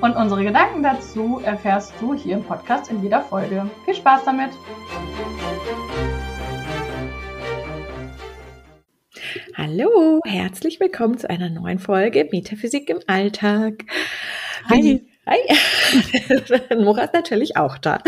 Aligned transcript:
Und 0.00 0.14
unsere 0.14 0.44
Gedanken 0.44 0.84
dazu 0.84 1.40
erfährst 1.44 1.92
du 2.00 2.14
hier 2.14 2.36
im 2.36 2.44
Podcast 2.44 2.88
in 2.88 3.02
jeder 3.02 3.20
Folge. 3.20 3.68
Viel 3.84 3.94
Spaß 3.96 4.24
damit! 4.24 4.50
Hallo, 9.56 10.20
herzlich 10.24 10.78
willkommen 10.78 11.18
zu 11.18 11.28
einer 11.28 11.50
neuen 11.50 11.80
Folge 11.80 12.28
Metaphysik 12.30 12.88
im 12.90 13.00
Alltag. 13.08 13.86
Hi. 14.68 15.04
Hi. 15.26 15.38
Nora 16.76 17.02
ist 17.02 17.14
natürlich 17.14 17.56
auch 17.56 17.76
da. 17.76 18.00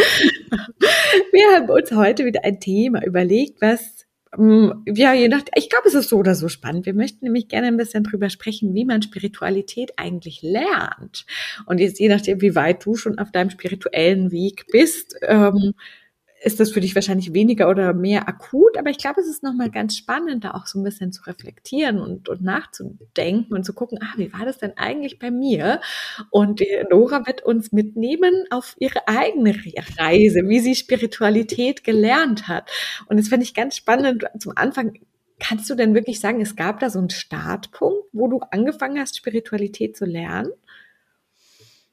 Wir 1.33 1.57
haben 1.57 1.69
uns 1.71 1.91
heute 1.91 2.25
wieder 2.25 2.45
ein 2.45 2.61
Thema 2.61 3.05
überlegt, 3.05 3.61
was 3.61 4.00
ja, 4.37 5.13
je 5.13 5.29
nach, 5.29 5.43
ich 5.57 5.69
glaube, 5.69 5.89
es 5.89 5.95
ist 5.95 6.09
so 6.09 6.19
oder 6.19 6.37
so 6.37 6.49
spannend. 6.49 6.87
Wir 6.87 6.95
möchten 6.95 7.25
nämlich 7.25 7.49
gerne 7.49 7.67
ein 7.67 7.77
bisschen 7.77 8.05
drüber 8.05 8.31
sprechen, 8.31 8.75
wie 8.75 8.85
man 8.85 9.03
Spiritualität 9.03 9.93
eigentlich 9.97 10.43
lernt. 10.43 11.27
Und 11.67 11.81
jetzt 11.81 11.99
je 11.99 12.09
nachdem, 12.09 12.41
wie 12.41 12.55
weit 12.55 12.85
du 12.87 12.95
schon 12.95 13.19
auf 13.19 13.33
deinem 13.33 13.51
spirituellen 13.51 14.31
Weg 14.31 14.67
bist, 14.71 15.17
ähm, 15.23 15.75
ist 16.43 16.59
das 16.59 16.73
für 16.73 16.81
dich 16.81 16.95
wahrscheinlich 16.95 17.35
weniger 17.35 17.69
oder 17.69 17.93
mehr 17.93 18.27
akut, 18.27 18.79
aber 18.79 18.89
ich 18.89 18.97
glaube, 18.99 19.21
es 19.21 19.29
ist 19.29 19.43
nochmal 19.43 19.71
ganz 19.71 19.97
spannend, 19.97 20.45
da 20.45 20.53
auch 20.53 20.67
so 20.67 20.79
ein 20.79 20.85
bisschen 20.85 21.13
zu 21.13 21.23
reflektieren 21.25 22.01
und, 22.01 22.31
und 22.31 22.43
nachzudenken 22.43 23.55
und 23.55 23.65
zu 23.65 23.75
gucken, 23.75 23.99
ah, 24.03 24.15
wie 24.17 24.33
war 24.33 24.47
das 24.47 24.59
denn 24.59 24.73
eigentlich 24.77 25.19
bei 25.19 25.31
mir? 25.31 25.81
Und 26.31 26.63
Nora 26.91 27.27
wird 27.27 27.43
uns 27.45 27.73
mitnehmen 27.73 28.45
auf 28.51 28.75
ihre 28.79 29.07
eigene 29.07 29.55
Reise, 29.99 30.49
wie 30.49 30.61
sie 30.61 30.75
Spiritualität 30.75 31.85
gelernt 31.85 32.49
hat. 32.49 32.71
Und 33.07 33.19
das 33.19 33.29
finde 33.29 33.45
ich 33.45 33.53
ganz 33.53 33.77
spannend. 33.77 34.25
Zum 34.39 34.53
Anfang, 34.57 34.95
kannst 35.41 35.69
du 35.69 35.75
denn 35.75 35.95
wirklich 35.95 36.21
sagen, 36.21 36.41
es 36.41 36.57
gab 36.57 36.81
da 36.81 36.89
so 36.89 36.99
einen 36.99 37.11
Startpunkt, 37.11 38.05
wo 38.13 38.29
du 38.29 38.41
angefangen 38.51 38.99
hast, 38.99 39.17
Spiritualität 39.17 39.95
zu 39.95 40.07
lernen? 40.07 40.51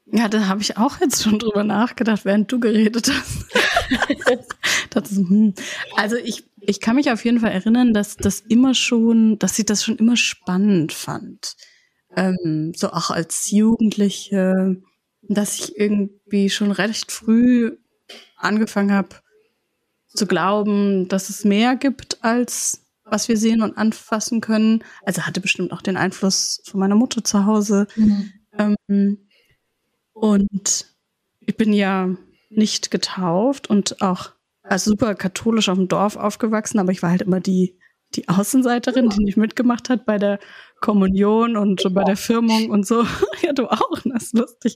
Ja, 0.10 0.30
da 0.30 0.48
habe 0.48 0.62
ich 0.62 0.78
auch 0.78 1.02
jetzt 1.02 1.22
schon 1.22 1.38
drüber 1.38 1.66
nachgedacht, 1.66 2.24
während 2.24 2.50
du 2.50 2.62
geredet 2.62 3.12
hast. 3.12 3.46
ist, 4.96 5.18
hm. 5.18 5.54
Also 5.96 6.16
ich, 6.18 6.46
ich 6.62 6.80
kann 6.80 6.96
mich 6.96 7.12
auf 7.12 7.24
jeden 7.26 7.40
Fall 7.40 7.52
erinnern, 7.52 7.94
dass 7.94 8.18
das 8.18 8.40
immer 8.42 8.74
schon, 8.74 9.40
dass 9.40 9.58
ich 9.60 9.66
das 9.66 9.84
schon 9.84 9.98
immer 9.98 10.18
spannend 10.18 10.94
fand. 10.94 11.56
Ähm, 12.16 12.74
so 12.76 12.92
auch 12.92 13.10
als 13.12 13.52
Jugendliche, 13.52 14.78
dass 15.22 15.60
ich 15.60 15.78
irgendwie 15.78 16.50
schon 16.50 16.72
recht 16.72 17.12
früh 17.12 17.78
angefangen 18.38 18.92
habe 18.92 19.10
zu 20.08 20.26
glauben, 20.26 21.08
dass 21.08 21.30
es 21.30 21.44
mehr 21.44 21.76
gibt 21.76 22.24
als 22.24 22.84
was 23.10 23.28
wir 23.28 23.38
sehen 23.38 23.62
und 23.62 23.78
anfassen 23.78 24.42
können. 24.42 24.84
Also 25.04 25.24
hatte 25.24 25.42
bestimmt 25.42 25.72
auch 25.72 25.82
den 25.82 25.98
Einfluss 25.98 26.62
von 26.66 26.80
meiner 26.80 26.96
Mutter 26.96 27.24
zu 27.24 27.46
Hause. 27.46 27.88
Mhm. 27.96 28.34
Ähm, 28.58 29.28
und 30.14 30.88
ich 31.40 31.56
bin 31.56 31.74
ja 31.74 32.10
nicht 32.50 32.92
getauft 32.92 33.70
und 33.70 34.02
auch 34.02 34.32
als 34.64 34.86
super 34.86 35.16
katholisch 35.16 35.70
auf 35.70 35.78
dem 35.78 35.88
Dorf 35.88 36.16
aufgewachsen, 36.16 36.80
aber 36.80 36.92
ich 36.92 37.02
war 37.02 37.10
halt 37.10 37.22
immer 37.22 37.40
die, 37.40 37.80
die 38.16 38.28
Außenseiterin, 38.30 39.10
die 39.10 39.24
nicht 39.24 39.38
mitgemacht 39.38 39.90
hat 39.90 40.06
bei 40.06 40.18
der 40.18 40.40
Kommunion 40.80 41.58
und 41.58 41.84
bei 41.94 42.04
der 42.04 42.16
Firmung 42.16 42.70
und 42.70 42.86
so. 42.86 43.04
ja, 43.42 43.54
du 43.54 43.68
auch, 43.68 44.00
das 44.06 44.26
ist 44.26 44.38
lustig. 44.38 44.76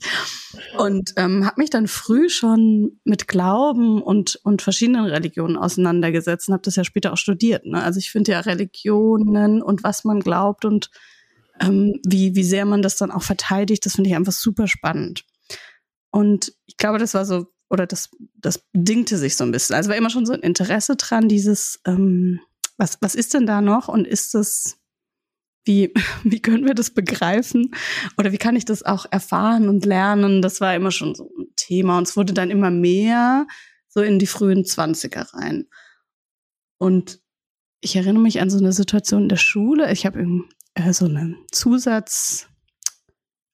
Und 0.77 1.13
ähm, 1.15 1.45
habe 1.45 1.61
mich 1.61 1.69
dann 1.69 1.87
früh 1.87 2.29
schon 2.29 2.99
mit 3.03 3.27
Glauben 3.27 4.01
und, 4.01 4.39
und 4.43 4.61
verschiedenen 4.61 5.05
Religionen 5.05 5.57
auseinandergesetzt 5.57 6.49
und 6.49 6.53
habe 6.53 6.63
das 6.63 6.75
ja 6.75 6.83
später 6.83 7.13
auch 7.13 7.17
studiert. 7.17 7.65
Ne? 7.65 7.81
Also 7.81 7.99
ich 7.99 8.11
finde 8.11 8.33
ja 8.33 8.39
Religionen 8.41 9.61
und 9.61 9.83
was 9.83 10.03
man 10.03 10.19
glaubt 10.19 10.65
und 10.65 10.89
ähm, 11.61 11.99
wie, 12.05 12.35
wie 12.35 12.43
sehr 12.43 12.65
man 12.65 12.81
das 12.81 12.97
dann 12.97 13.11
auch 13.11 13.23
verteidigt, 13.23 13.85
das 13.85 13.95
finde 13.95 14.09
ich 14.09 14.15
einfach 14.15 14.33
super 14.33 14.67
spannend. 14.67 15.23
Und 16.09 16.53
ich 16.65 16.77
glaube, 16.77 16.97
das 16.97 17.13
war 17.13 17.25
so, 17.25 17.47
oder 17.71 17.87
das, 17.87 18.09
das 18.35 18.59
bedingte 18.73 19.17
sich 19.17 19.37
so 19.37 19.45
ein 19.45 19.51
bisschen. 19.51 19.75
Also 19.75 19.89
war 19.89 19.95
immer 19.95 20.09
schon 20.09 20.25
so 20.25 20.33
ein 20.33 20.41
Interesse 20.41 20.97
dran, 20.97 21.29
dieses, 21.29 21.79
ähm, 21.85 22.41
was, 22.77 22.97
was 23.01 23.15
ist 23.15 23.33
denn 23.33 23.45
da 23.45 23.61
noch 23.61 23.87
und 23.87 24.05
ist 24.05 24.33
das, 24.33 24.77
wie, 25.63 25.93
wie 26.23 26.41
können 26.41 26.65
wir 26.65 26.73
das 26.73 26.91
begreifen? 26.91 27.73
Oder 28.17 28.33
wie 28.33 28.37
kann 28.37 28.57
ich 28.57 28.65
das 28.65 28.83
auch 28.83 29.05
erfahren 29.09 29.69
und 29.69 29.85
lernen? 29.85 30.41
Das 30.41 30.59
war 30.59 30.75
immer 30.75 30.91
schon 30.91 31.15
so 31.15 31.31
ein 31.39 31.47
Thema 31.55 31.97
und 31.97 32.07
es 32.07 32.17
wurde 32.17 32.33
dann 32.33 32.51
immer 32.51 32.71
mehr 32.71 33.47
so 33.87 34.01
in 34.01 34.19
die 34.19 34.27
frühen 34.27 34.65
Zwanziger 34.65 35.27
rein. 35.33 35.67
Und 36.77 37.21
ich 37.79 37.95
erinnere 37.95 38.21
mich 38.21 38.41
an 38.41 38.49
so 38.49 38.57
eine 38.57 38.73
Situation 38.73 39.23
in 39.23 39.29
der 39.29 39.37
Schule. 39.37 39.91
Ich 39.93 40.05
habe 40.05 40.43
äh, 40.73 40.91
so 40.91 41.05
eine 41.05 41.37
Zusatz, 41.51 42.47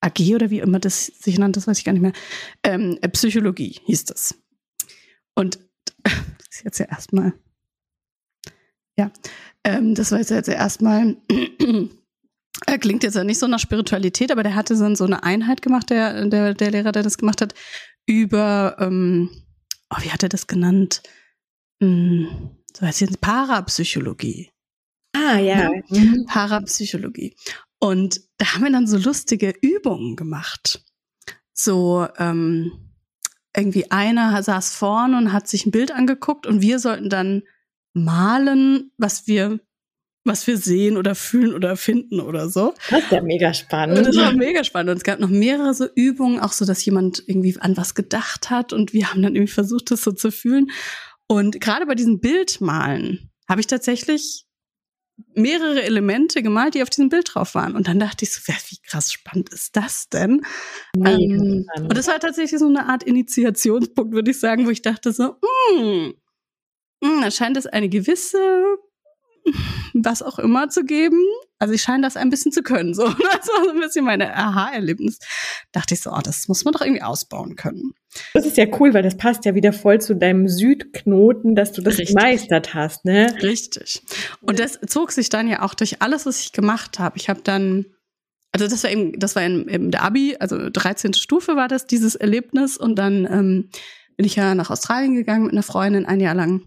AG 0.01 0.35
oder 0.35 0.49
wie 0.49 0.59
immer 0.59 0.79
das 0.79 1.05
sich 1.05 1.37
nannte, 1.39 1.59
das 1.59 1.67
weiß 1.67 1.79
ich 1.79 1.85
gar 1.85 1.93
nicht 1.93 2.01
mehr. 2.01 2.13
Ähm, 2.63 2.97
äh, 3.01 3.09
Psychologie 3.09 3.79
hieß 3.85 4.05
das. 4.05 4.35
Und 5.35 5.59
das 6.03 6.47
ist 6.49 6.63
jetzt 6.63 6.79
ja 6.79 6.85
erstmal, 6.87 7.33
ja, 8.97 9.11
ähm, 9.63 9.95
das 9.95 10.11
war 10.11 10.19
jetzt, 10.19 10.31
jetzt 10.31 10.49
erstmal, 10.49 11.17
äh, 11.29 12.77
klingt 12.79 13.03
jetzt 13.03 13.15
ja 13.15 13.23
nicht 13.23 13.39
so 13.39 13.47
nach 13.47 13.59
Spiritualität, 13.59 14.31
aber 14.31 14.43
der 14.43 14.55
hatte 14.55 14.77
dann 14.77 14.95
so 14.95 15.05
eine 15.05 15.23
Einheit 15.23 15.61
gemacht, 15.61 15.89
der, 15.89 16.25
der, 16.25 16.53
der 16.53 16.71
Lehrer, 16.71 16.91
der 16.91 17.03
das 17.03 17.17
gemacht 17.17 17.41
hat, 17.41 17.53
über, 18.05 18.77
ähm, 18.79 19.29
oh, 19.89 20.01
wie 20.01 20.11
hat 20.11 20.23
er 20.23 20.29
das 20.29 20.47
genannt? 20.47 21.03
Hm, 21.81 22.57
so 22.75 22.85
heißt 22.85 23.01
jetzt 23.01 23.21
Parapsychologie. 23.21 24.51
Ah, 25.13 25.37
ja. 25.37 25.63
ja. 25.63 25.71
Mhm. 25.89 26.25
Parapsychologie. 26.27 27.35
Und 27.79 28.21
da 28.37 28.53
haben 28.53 28.63
wir 28.63 28.71
dann 28.71 28.87
so 28.87 28.97
lustige 28.97 29.53
Übungen 29.61 30.15
gemacht. 30.15 30.83
So, 31.53 32.07
ähm, 32.17 32.71
irgendwie 33.55 33.91
einer 33.91 34.41
saß 34.41 34.75
vorne 34.75 35.17
und 35.17 35.33
hat 35.33 35.47
sich 35.47 35.65
ein 35.65 35.71
Bild 35.71 35.91
angeguckt 35.91 36.45
und 36.45 36.61
wir 36.61 36.79
sollten 36.79 37.09
dann 37.09 37.43
malen, 37.93 38.91
was 38.97 39.27
wir 39.27 39.59
was 40.27 40.45
wir 40.45 40.57
sehen 40.57 40.97
oder 40.97 41.15
fühlen 41.15 41.55
oder 41.55 41.75
finden 41.77 42.19
oder 42.19 42.49
so. 42.49 42.73
Das 42.89 43.03
ist 43.03 43.11
ja 43.11 43.21
mega 43.21 43.53
spannend. 43.53 44.05
Das 44.05 44.15
war 44.17 44.33
mega 44.33 44.63
spannend. 44.63 44.91
Und 44.91 44.97
es 44.97 45.03
gab 45.03 45.19
noch 45.19 45.29
mehrere 45.29 45.73
so 45.73 45.87
Übungen, 45.95 46.39
auch 46.39 46.51
so, 46.51 46.65
dass 46.65 46.83
jemand 46.85 47.23
irgendwie 47.25 47.57
an 47.59 47.77
was 47.77 47.95
gedacht 47.95 48.49
hat 48.49 48.73
und 48.73 48.93
wir 48.93 49.09
haben 49.09 49.21
dann 49.23 49.35
irgendwie 49.35 49.53
versucht, 49.53 49.89
das 49.89 50.03
so 50.03 50.11
zu 50.11 50.31
fühlen. 50.31 50.69
Und 51.27 51.59
gerade 51.61 51.85
bei 51.85 51.95
diesem 51.95 52.19
Bildmalen 52.19 53.31
habe 53.49 53.61
ich 53.61 53.67
tatsächlich 53.67 54.46
mehrere 55.33 55.83
Elemente 55.83 56.41
gemalt, 56.43 56.75
die 56.75 56.83
auf 56.83 56.89
diesem 56.89 57.09
Bild 57.09 57.33
drauf 57.33 57.55
waren. 57.55 57.75
Und 57.75 57.87
dann 57.87 57.99
dachte 57.99 58.25
ich 58.25 58.33
so, 58.33 58.41
wie 58.47 58.77
krass 58.87 59.11
spannend 59.11 59.49
ist 59.49 59.75
das 59.75 60.09
denn? 60.09 60.41
Ähm, 60.95 61.65
und 61.77 61.97
das 61.97 62.07
war 62.07 62.19
tatsächlich 62.19 62.59
so 62.59 62.67
eine 62.67 62.87
Art 62.87 63.03
Initiationspunkt, 63.03 64.13
würde 64.13 64.31
ich 64.31 64.39
sagen, 64.39 64.65
wo 64.65 64.69
ich 64.69 64.81
dachte 64.81 65.11
so, 65.11 65.35
hm, 65.71 66.13
hm, 67.03 67.21
da 67.21 67.31
scheint 67.31 67.57
es 67.57 67.67
eine 67.67 67.89
gewisse 67.89 68.77
was 69.93 70.21
auch 70.21 70.39
immer 70.39 70.69
zu 70.69 70.83
geben. 70.83 71.21
Also 71.59 71.73
ich 71.73 71.81
scheine 71.81 72.03
das 72.03 72.17
ein 72.17 72.29
bisschen 72.29 72.51
zu 72.51 72.61
können. 72.61 72.93
So, 72.93 73.03
das 73.07 73.47
war 73.47 73.63
so 73.65 73.71
ein 73.71 73.79
bisschen 73.79 74.05
meine 74.05 74.35
Aha-Erlebnis. 74.35 75.19
Dachte 75.71 75.93
ich 75.93 76.01
so, 76.01 76.11
oh, 76.11 76.21
das 76.23 76.47
muss 76.47 76.65
man 76.65 76.73
doch 76.73 76.81
irgendwie 76.81 77.01
ausbauen 77.01 77.55
können. 77.55 77.93
Das 78.33 78.45
ist 78.45 78.57
ja 78.57 78.65
cool, 78.79 78.93
weil 78.93 79.03
das 79.03 79.17
passt 79.17 79.45
ja 79.45 79.55
wieder 79.55 79.73
voll 79.73 80.01
zu 80.01 80.15
deinem 80.15 80.47
Südknoten, 80.47 81.55
dass 81.55 81.71
du 81.71 81.81
das 81.81 81.97
Richtig. 81.97 82.15
gemeistert 82.15 82.73
hast, 82.73 83.05
ne? 83.05 83.35
Richtig. 83.43 84.01
Und 84.41 84.59
das 84.59 84.79
zog 84.87 85.11
sich 85.11 85.29
dann 85.29 85.47
ja 85.47 85.61
auch 85.61 85.73
durch 85.73 86.01
alles, 86.01 86.25
was 86.25 86.41
ich 86.41 86.51
gemacht 86.51 86.99
habe. 86.99 87.17
Ich 87.17 87.29
habe 87.29 87.41
dann 87.43 87.85
also 88.53 88.67
das 88.67 88.83
war 88.83 88.91
eben, 88.91 89.19
das 89.19 89.35
war 89.35 89.43
in, 89.43 89.67
in 89.67 89.91
der 89.91 90.03
Abi, 90.03 90.35
also 90.39 90.69
13. 90.69 91.13
Stufe 91.13 91.55
war 91.55 91.67
das, 91.67 91.85
dieses 91.85 92.15
Erlebnis. 92.15 92.77
Und 92.77 92.95
dann 92.95 93.25
ähm, 93.25 93.69
bin 94.15 94.25
ich 94.25 94.35
ja 94.35 94.55
nach 94.55 94.71
Australien 94.71 95.15
gegangen 95.15 95.43
mit 95.43 95.51
einer 95.51 95.63
Freundin 95.63 96.05
ein 96.05 96.19
Jahr 96.19 96.33
lang. 96.33 96.63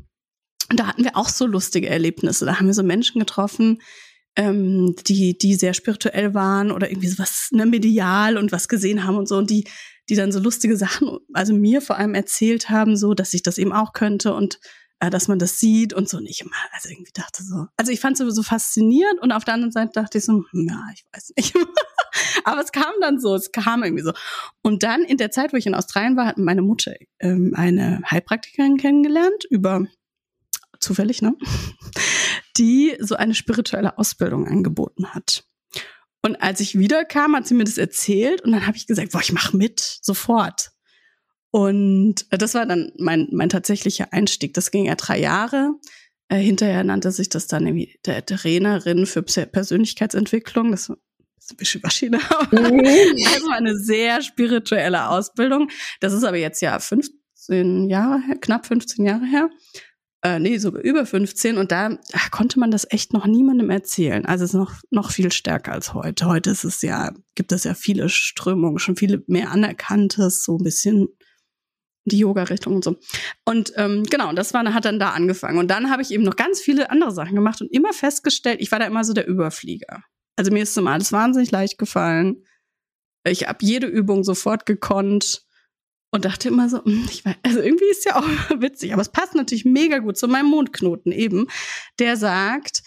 Und 0.71 0.79
da 0.79 0.87
hatten 0.87 1.05
wir 1.05 1.17
auch 1.17 1.29
so 1.29 1.47
lustige 1.47 1.89
Erlebnisse. 1.89 2.47
Da 2.47 2.59
haben 2.59 2.67
wir 2.67 2.75
so 2.75 2.83
Menschen 2.83 3.19
getroffen, 3.19 3.83
ähm, 4.37 4.95
die, 5.07 5.37
die 5.37 5.55
sehr 5.57 5.75
spirituell 5.75 6.35
waren 6.35 6.71
oder 6.71 6.91
irgendwie 6.91 7.09
sowas 7.09 7.49
ne, 7.51 7.67
medial 7.67 8.39
und 8.39 8.53
was 8.53 8.69
gesehen 8.69 9.05
haben 9.05 9.17
und 9.17 9.29
so. 9.29 9.37
Und 9.37 9.51
die, 9.51 9.65
die 10.09 10.15
dann 10.15 10.33
so 10.33 10.39
lustige 10.39 10.77
Sachen, 10.77 11.19
also 11.33 11.53
mir 11.53 11.81
vor 11.81 11.97
allem 11.97 12.15
erzählt 12.15 12.71
haben, 12.71 12.97
so, 12.97 13.15
dass 13.15 13.35
ich 13.35 13.43
das 13.43 13.59
eben 13.59 13.73
auch 13.73 13.93
könnte 13.93 14.35
und 14.35 14.61
äh, 15.01 15.11
dass 15.11 15.29
man 15.29 15.39
das 15.39 15.59
sieht 15.59 15.93
und 15.93 16.09
so 16.09 16.21
nicht 16.21 16.43
immer. 16.43 16.57
Also 16.73 16.89
irgendwie 16.89 17.13
dachte 17.13 17.43
so. 17.43 17.67
Also 17.77 17.91
ich 17.91 18.01
fand 18.01 18.21
es 18.21 18.35
so 18.35 18.43
faszinierend 18.43 19.21
und 19.21 19.33
auf 19.33 19.45
der 19.45 19.55
anderen 19.55 19.73
Seite 19.73 19.93
dachte 19.95 20.19
ich 20.19 20.25
so, 20.25 20.45
hm, 20.51 20.69
ja, 20.69 20.85
ich 20.95 21.05
weiß 21.13 21.33
nicht. 21.37 21.55
Aber 22.45 22.61
es 22.61 22.71
kam 22.71 22.93
dann 23.01 23.19
so, 23.19 23.35
es 23.35 23.51
kam 23.51 23.83
irgendwie 23.83 24.05
so. 24.05 24.13
Und 24.63 24.83
dann 24.83 25.03
in 25.03 25.17
der 25.17 25.31
Zeit, 25.31 25.53
wo 25.53 25.57
ich 25.57 25.67
in 25.67 25.75
Australien 25.75 26.17
war, 26.17 26.27
hat 26.27 26.39
meine 26.39 26.63
Mutter 26.63 26.95
ähm, 27.19 27.53
eine 27.55 28.01
Heilpraktikerin 28.09 28.77
kennengelernt 28.77 29.45
über 29.51 29.87
zufällig, 30.81 31.23
ne? 31.23 31.35
Die 32.57 32.97
so 32.99 33.15
eine 33.15 33.35
spirituelle 33.35 33.99
Ausbildung 33.99 34.47
angeboten 34.47 35.15
hat. 35.15 35.45
Und 36.23 36.37
als 36.43 36.61
ich 36.61 36.79
wiederkam, 36.79 37.35
hat 37.35 37.47
sie 37.47 37.55
mir 37.55 37.65
das 37.65 37.79
erzählt 37.79 38.43
und 38.43 38.53
dann 38.53 38.67
habe 38.67 38.77
ich 38.77 38.87
gesagt, 38.87 39.13
boah, 39.13 39.21
ich 39.21 39.33
mach 39.33 39.53
mit, 39.53 39.81
sofort. 40.03 40.73
Und 41.51 42.27
das 42.31 42.55
war 42.55 42.67
dann 42.67 42.93
mein, 42.99 43.29
mein 43.33 43.49
tatsächlicher 43.49 44.13
Einstieg. 44.13 44.55
Das 44.55 44.71
ging 44.71 44.85
ja 44.87 44.95
drei 44.95 45.19
Jahre. 45.19 45.73
Äh, 46.29 46.39
hinterher 46.39 46.85
nannte 46.85 47.11
sich 47.11 47.29
das 47.29 47.47
dann 47.47 47.67
irgendwie 47.67 47.99
der 48.05 48.25
Trainerin 48.25 49.07
für 49.07 49.23
Persönlichkeitsentwicklung. 49.23 50.71
Das 50.71 50.91
ist 50.91 50.91
ein 50.91 51.57
bisschen 51.57 51.81
Maschine. 51.83 52.19
Mhm. 52.53 52.85
also 53.35 53.51
eine 53.51 53.77
sehr 53.77 54.23
spirituelle 54.23 55.09
Ausbildung. 55.09 55.71
Das 56.01 56.13
ist 56.13 56.23
aber 56.23 56.37
jetzt 56.37 56.61
ja 56.61 56.79
15 56.79 57.89
Jahre 57.89 58.21
her, 58.21 58.37
knapp 58.41 58.67
15 58.67 59.07
Jahre 59.07 59.27
her 59.27 59.51
äh, 60.23 60.39
nee, 60.39 60.59
sogar 60.59 60.83
über 60.83 61.07
15 61.07 61.57
und 61.57 61.73
da 61.73 61.99
ach, 62.13 62.31
konnte 62.31 62.61
man 62.61 62.71
das 62.71 62.87
echt 62.91 63.13
noch 63.13 63.27
niemandem 63.27 63.71
erzählen. 63.71 64.27
Also 64.27 64.45
es 64.45 64.51
ist 64.51 64.59
noch, 64.59 64.75
noch 64.91 65.11
viel 65.11 65.33
stärker 65.33 65.73
als 65.73 65.95
heute. 65.95 66.27
Heute 66.27 66.51
ist 66.51 66.65
es 66.65 66.83
ja, 66.83 67.13
gibt 67.35 67.53
es 67.53 67.65
ja 67.65 67.75
viele 67.75 68.09
Strömungen, 68.09 68.79
schon 68.79 68.97
viele 68.97 69.23
mehr 69.27 69.51
Anerkanntes, 69.51 70.45
so 70.45 70.59
ein 70.59 70.65
bisschen 70.65 71.09
die 72.05 72.19
Yoga-Richtung 72.19 72.75
und 72.77 72.85
so. 72.85 72.97
Und 73.45 73.73
ähm, 73.77 74.05
genau, 74.05 74.33
das 74.33 74.53
war, 74.53 74.63
hat 74.75 74.85
dann 74.85 74.99
da 74.99 75.11
angefangen. 75.11 75.59
Und 75.59 75.69
dann 75.69 75.91
habe 75.91 76.03
ich 76.03 76.11
eben 76.11 76.25
noch 76.25 76.37
ganz 76.37 76.61
viele 76.61 76.91
andere 76.91 77.13
Sachen 77.13 77.35
gemacht 77.35 77.61
und 77.63 77.73
immer 77.73 77.93
festgestellt, 77.93 78.61
ich 78.61 78.73
war 78.73 78.79
da 78.79 78.87
immer 78.87 79.05
so 79.05 79.13
der 79.13 79.27
Überflieger. 79.27 80.03
Also 80.37 80.53
mir 80.53 80.63
ist 80.63 80.75
zum 80.75 80.87
alles 80.87 81.13
wahnsinnig 81.13 81.51
leicht 81.51 81.79
gefallen. 81.79 82.45
Ich 83.25 83.47
habe 83.49 83.59
jede 83.63 83.87
Übung 83.87 84.25
sofort 84.25 84.67
gekonnt 84.67 85.45
und 86.11 86.25
dachte 86.25 86.49
immer 86.49 86.69
so, 86.69 86.85
hm, 86.85 87.07
ich 87.11 87.25
weiß, 87.25 87.37
also 87.43 87.61
irgendwie 87.61 87.91
ist 87.91 88.05
ja 88.05 88.17
auch 88.17 88.25
witzig, 88.61 88.93
aber 88.93 89.03
es 89.03 89.11
passt 89.11 89.35
natürlich 89.35 89.65
mega 89.65 89.99
gut 89.99 90.17
zu 90.17 90.29
meinem 90.29 90.47
Mondknoten 90.47 91.13
eben, 91.13 91.47
der 91.99 92.17
sagt, 92.17 92.83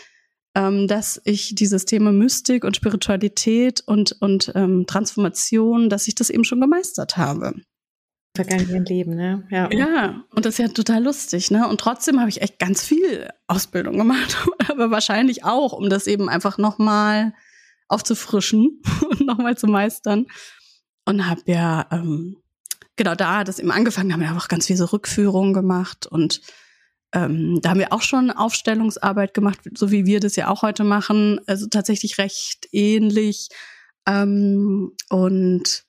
ähm, 0.55 0.87
dass 0.87 1.21
ich 1.25 1.55
dieses 1.55 1.85
Thema 1.85 2.11
Mystik 2.11 2.63
und 2.63 2.75
Spiritualität 2.75 3.81
und, 3.85 4.15
und 4.19 4.51
ähm, 4.55 4.85
Transformation, 4.85 5.89
dass 5.89 6.07
ich 6.07 6.15
das 6.15 6.29
eben 6.29 6.43
schon 6.43 6.61
gemeistert 6.61 7.17
habe. 7.17 7.55
Vergangenen 8.35 8.85
Leben, 8.85 9.15
ne? 9.15 9.47
Ja. 9.51 9.69
ja, 9.71 10.23
und 10.31 10.45
das 10.45 10.55
ist 10.55 10.57
ja 10.57 10.67
total 10.67 11.03
lustig, 11.03 11.51
ne? 11.51 11.67
Und 11.67 11.79
trotzdem 11.79 12.19
habe 12.19 12.29
ich 12.29 12.41
echt 12.41 12.57
ganz 12.57 12.83
viel 12.83 13.29
Ausbildung 13.47 13.97
gemacht, 13.97 14.37
aber 14.69 14.89
wahrscheinlich 14.91 15.43
auch, 15.43 15.71
um 15.73 15.89
das 15.89 16.07
eben 16.07 16.29
einfach 16.29 16.57
nochmal 16.57 17.33
aufzufrischen 17.87 18.81
und 19.09 19.21
nochmal 19.21 19.57
zu 19.57 19.67
meistern. 19.67 20.25
Und 21.05 21.27
habe 21.29 21.41
ja 21.47 21.85
ähm, 21.91 22.42
genau 22.95 23.15
da 23.15 23.37
hat 23.37 23.49
es 23.49 23.59
eben 23.59 23.71
angefangen, 23.71 24.13
haben 24.13 24.21
wir 24.21 24.35
auch 24.35 24.47
ganz 24.47 24.67
viel 24.67 24.77
so 24.77 24.85
Rückführungen 24.85 25.53
gemacht 25.53 26.07
und 26.07 26.41
ähm, 27.13 27.59
da 27.61 27.69
haben 27.69 27.79
wir 27.79 27.93
auch 27.93 28.01
schon 28.01 28.31
Aufstellungsarbeit 28.31 29.33
gemacht, 29.33 29.59
so 29.75 29.91
wie 29.91 30.05
wir 30.05 30.19
das 30.19 30.35
ja 30.35 30.47
auch 30.47 30.63
heute 30.63 30.83
machen, 30.83 31.39
also 31.45 31.67
tatsächlich 31.67 32.17
recht 32.17 32.67
ähnlich. 32.71 33.49
Ähm, 34.07 34.91
und 35.09 35.85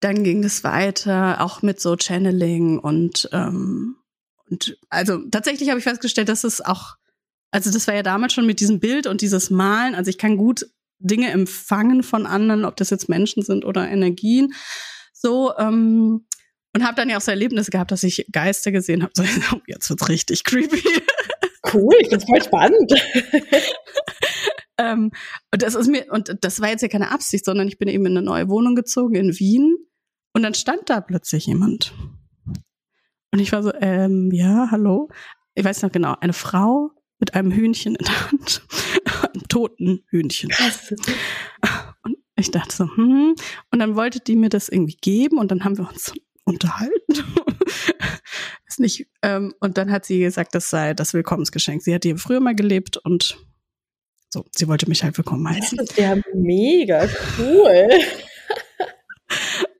dann 0.00 0.24
ging 0.24 0.44
es 0.44 0.62
weiter, 0.62 1.40
auch 1.40 1.62
mit 1.62 1.80
so 1.80 1.96
Channeling 1.96 2.78
und, 2.78 3.28
ähm, 3.32 3.96
und 4.50 4.76
also 4.90 5.18
tatsächlich 5.30 5.70
habe 5.70 5.78
ich 5.78 5.84
festgestellt, 5.84 6.28
dass 6.28 6.44
es 6.44 6.60
auch, 6.60 6.96
also 7.50 7.70
das 7.70 7.86
war 7.86 7.94
ja 7.94 8.02
damals 8.02 8.34
schon 8.34 8.46
mit 8.46 8.60
diesem 8.60 8.78
Bild 8.78 9.06
und 9.06 9.22
dieses 9.22 9.48
Malen, 9.48 9.94
also 9.94 10.10
ich 10.10 10.18
kann 10.18 10.36
gut 10.36 10.66
Dinge 10.98 11.30
empfangen 11.30 12.02
von 12.02 12.26
anderen, 12.26 12.64
ob 12.64 12.76
das 12.76 12.90
jetzt 12.90 13.08
Menschen 13.08 13.42
sind 13.42 13.64
oder 13.64 13.88
Energien. 13.88 14.52
So, 15.22 15.56
ähm, 15.56 16.26
und 16.74 16.84
habe 16.84 16.96
dann 16.96 17.08
ja 17.08 17.16
auch 17.16 17.20
so 17.20 17.30
Erlebnisse 17.30 17.70
gehabt, 17.70 17.92
dass 17.92 18.02
ich 18.02 18.26
Geister 18.32 18.72
gesehen 18.72 19.02
habe. 19.02 19.12
So, 19.16 19.60
jetzt 19.66 19.88
wird's 19.88 20.08
richtig 20.08 20.44
creepy. 20.44 20.82
Cool, 21.72 21.94
das 22.10 22.24
ist 22.24 22.28
voll 22.28 22.42
spannend. 22.42 22.92
ähm, 24.78 25.12
und 25.52 25.62
das 25.62 25.76
ist 25.76 25.86
mir, 25.86 26.06
und 26.10 26.36
das 26.40 26.60
war 26.60 26.70
jetzt 26.70 26.82
ja 26.82 26.88
keine 26.88 27.12
Absicht, 27.12 27.44
sondern 27.44 27.68
ich 27.68 27.78
bin 27.78 27.88
eben 27.88 28.04
in 28.06 28.16
eine 28.16 28.26
neue 28.26 28.48
Wohnung 28.48 28.74
gezogen 28.74 29.14
in 29.14 29.38
Wien 29.38 29.76
und 30.34 30.42
dann 30.42 30.54
stand 30.54 30.90
da 30.90 31.00
plötzlich 31.00 31.46
jemand. 31.46 31.94
Und 33.30 33.38
ich 33.38 33.52
war 33.52 33.62
so, 33.62 33.72
ähm, 33.80 34.30
ja, 34.32 34.68
hallo. 34.70 35.08
Ich 35.54 35.64
weiß 35.64 35.82
noch 35.82 35.92
genau, 35.92 36.16
eine 36.20 36.32
Frau 36.32 36.90
mit 37.18 37.34
einem 37.34 37.52
Hühnchen 37.52 37.94
in 37.94 38.04
der 38.04 38.30
Hand. 38.30 38.62
einem 39.34 39.48
toten 39.48 40.04
Hühnchen. 40.08 40.50
Krass. 40.50 40.94
Ich 42.36 42.50
dachte 42.50 42.74
so, 42.74 42.96
hm. 42.96 43.34
Und 43.70 43.78
dann 43.78 43.96
wollte 43.96 44.20
die 44.20 44.36
mir 44.36 44.48
das 44.48 44.68
irgendwie 44.68 44.96
geben 45.00 45.38
und 45.38 45.50
dann 45.50 45.64
haben 45.64 45.78
wir 45.78 45.88
uns 45.88 46.12
unterhalten. 46.44 47.12
ist 48.66 48.80
nicht, 48.80 49.06
ähm, 49.22 49.54
und 49.60 49.78
dann 49.78 49.90
hat 49.90 50.04
sie 50.04 50.20
gesagt, 50.20 50.54
das 50.54 50.70
sei 50.70 50.94
das 50.94 51.14
Willkommensgeschenk. 51.14 51.82
Sie 51.82 51.94
hat 51.94 52.04
hier 52.04 52.16
früher 52.16 52.40
mal 52.40 52.54
gelebt 52.54 52.96
und 52.96 53.38
so, 54.30 54.46
sie 54.56 54.66
wollte 54.66 54.88
mich 54.88 55.04
halt 55.04 55.16
willkommen 55.18 55.48
heißen. 55.48 55.76
Das 55.76 55.90
ist 55.90 55.98
ja 55.98 56.16
mega 56.34 57.06
cool. 57.38 57.88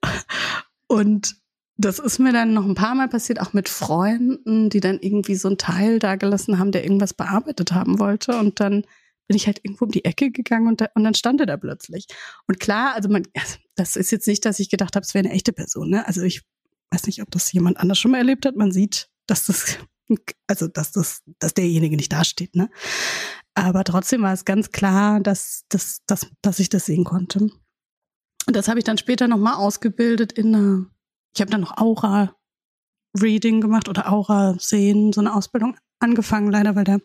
und 0.89 1.37
das 1.79 1.99
ist 1.99 2.19
mir 2.19 2.33
dann 2.33 2.53
noch 2.53 2.67
ein 2.67 2.75
paar 2.75 2.95
Mal 2.95 3.09
passiert, 3.09 3.41
auch 3.41 3.55
mit 3.55 3.69
Freunden, 3.71 4.69
die 4.69 4.81
dann 4.81 4.99
irgendwie 5.01 5.37
so 5.37 5.49
einen 5.49 5.59
Teil 5.59 5.99
da 5.99 6.17
gelassen 6.17 6.59
haben, 6.59 6.71
der 6.71 6.85
irgendwas 6.85 7.15
bearbeitet 7.15 7.73
haben 7.73 7.99
wollte. 7.99 8.39
Und 8.39 8.61
dann 8.61 8.85
bin 9.29 9.37
ich 9.37 9.47
halt 9.47 9.61
irgendwo 9.63 9.85
um 9.85 9.91
die 9.91 10.05
Ecke 10.05 10.31
gegangen 10.31 10.69
und, 10.69 10.81
da, 10.81 10.89
und 10.95 11.05
dann 11.05 11.15
stand 11.15 11.41
er 11.41 11.47
da 11.47 11.57
plötzlich. 11.57 12.07
Und 12.47 12.61
klar, 12.61 12.95
also 12.95 13.09
man, 13.09 13.25
das 13.75 13.97
ist 13.97 14.11
jetzt 14.11 14.27
nicht, 14.27 14.45
dass 14.45 14.59
ich 14.59 14.71
gedacht 14.71 14.97
habe, 14.97 15.05
es 15.05 15.15
wäre 15.15 15.25
eine 15.25 15.35
echte 15.35 15.53
Person. 15.53 15.91
Ne? 15.91 16.07
Also 16.07 16.23
ich 16.23 16.43
weiß 16.91 17.07
nicht, 17.07 17.23
ob 17.23 17.31
das 17.31 17.53
jemand 17.53 17.79
anders 17.79 17.99
schon 17.99 18.11
mal 18.11 18.19
erlebt 18.19 18.45
hat. 18.47 18.57
Man 18.57 18.73
sieht, 18.73 19.09
dass 19.27 19.47
das, 19.47 19.79
also 20.47 20.69
dass 20.69 20.93
das, 20.93 21.23
dass 21.39 21.55
derjenige 21.55 21.97
nicht 21.97 22.13
dasteht. 22.13 22.55
Ne? 22.55 22.71
Aber 23.55 23.85
trotzdem 23.85 24.23
war 24.23 24.33
es 24.33 24.45
ganz 24.45 24.71
klar, 24.71 25.21
dass, 25.21 25.65
dass, 25.69 26.01
dass, 26.07 26.27
dass 26.43 26.59
ich 26.59 26.69
das 26.69 26.87
sehen 26.87 27.05
konnte. 27.05 27.51
Und 28.47 28.57
das 28.57 28.69
habe 28.69 28.79
ich 28.79 28.85
dann 28.85 28.99
später 28.99 29.29
nochmal 29.29 29.55
ausgebildet 29.55 30.33
in 30.33 30.55
einer, 30.55 30.87
ich 31.35 31.41
habe 31.41 31.51
dann 31.51 31.61
noch 31.61 31.77
Aura 31.79 32.35
Reading 33.21 33.61
gemacht 33.61 33.89
oder 33.89 34.11
Aura 34.11 34.57
sehen, 34.59 35.13
so 35.13 35.21
eine 35.21 35.35
Ausbildung 35.35 35.77
angefangen, 36.01 36.51
leider, 36.51 36.75
weil 36.75 36.85
der 36.85 37.01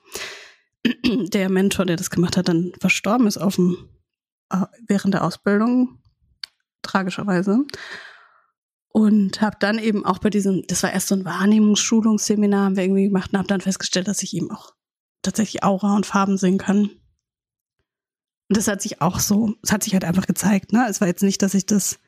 der 1.05 1.49
Mentor, 1.49 1.85
der 1.85 1.95
das 1.95 2.09
gemacht 2.09 2.37
hat, 2.37 2.47
dann 2.47 2.73
verstorben 2.79 3.27
ist 3.27 3.37
auf 3.37 3.55
dem, 3.55 3.89
äh, 4.51 4.65
während 4.87 5.13
der 5.13 5.23
Ausbildung, 5.23 5.99
tragischerweise. 6.81 7.65
Und 8.89 9.41
habe 9.41 9.57
dann 9.59 9.77
eben 9.79 10.05
auch 10.05 10.19
bei 10.19 10.29
diesem, 10.29 10.63
das 10.67 10.81
war 10.81 10.91
erst 10.91 11.09
so 11.09 11.15
ein 11.15 11.25
Wahrnehmungsschulungsseminar, 11.25 12.65
haben 12.65 12.75
wir 12.77 12.83
irgendwie 12.83 13.07
gemacht 13.07 13.31
und 13.31 13.37
habe 13.37 13.47
dann 13.47 13.61
festgestellt, 13.61 14.07
dass 14.07 14.23
ich 14.23 14.35
eben 14.35 14.49
auch 14.49 14.73
tatsächlich 15.21 15.63
Aura 15.63 15.95
und 15.95 16.05
Farben 16.05 16.37
sehen 16.37 16.57
kann. 16.57 16.89
Und 18.49 18.57
das 18.57 18.67
hat 18.67 18.81
sich 18.81 19.01
auch 19.01 19.19
so, 19.19 19.55
es 19.61 19.71
hat 19.71 19.83
sich 19.83 19.93
halt 19.93 20.05
einfach 20.05 20.25
gezeigt, 20.25 20.71
ne? 20.71 20.87
Es 20.89 21.01
war 21.01 21.07
jetzt 21.07 21.21
nicht, 21.21 21.41
dass 21.41 21.53
ich 21.53 21.65
das, 21.65 21.99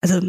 also, 0.00 0.20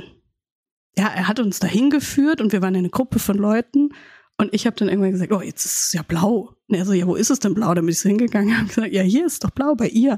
ja, 0.97 1.07
er 1.07 1.27
hat 1.27 1.39
uns 1.39 1.59
dahin 1.59 1.89
geführt 1.89 2.41
und 2.41 2.51
wir 2.51 2.61
waren 2.61 2.75
eine 2.75 2.89
Gruppe 2.89 3.19
von 3.19 3.37
Leuten 3.37 3.89
und 4.37 4.53
ich 4.53 4.65
habe 4.65 4.75
dann 4.75 4.89
irgendwann 4.89 5.11
gesagt, 5.11 5.31
oh, 5.31 5.41
jetzt 5.41 5.65
ist 5.65 5.85
es 5.85 5.93
ja 5.93 6.01
blau. 6.01 6.55
Und 6.73 6.79
er 6.79 6.85
so, 6.87 6.93
ja, 6.93 7.05
wo 7.05 7.13
ist 7.13 7.29
es 7.29 7.37
denn 7.37 7.53
blau? 7.53 7.71
Dann 7.75 7.85
bin 7.85 7.91
ich 7.91 7.99
so 7.99 8.09
hingegangen 8.09 8.61
und 8.61 8.69
gesagt, 8.69 8.91
ja, 8.91 9.03
hier 9.03 9.27
ist 9.27 9.43
doch 9.43 9.51
blau 9.51 9.75
bei 9.75 9.89
ihr. 9.89 10.13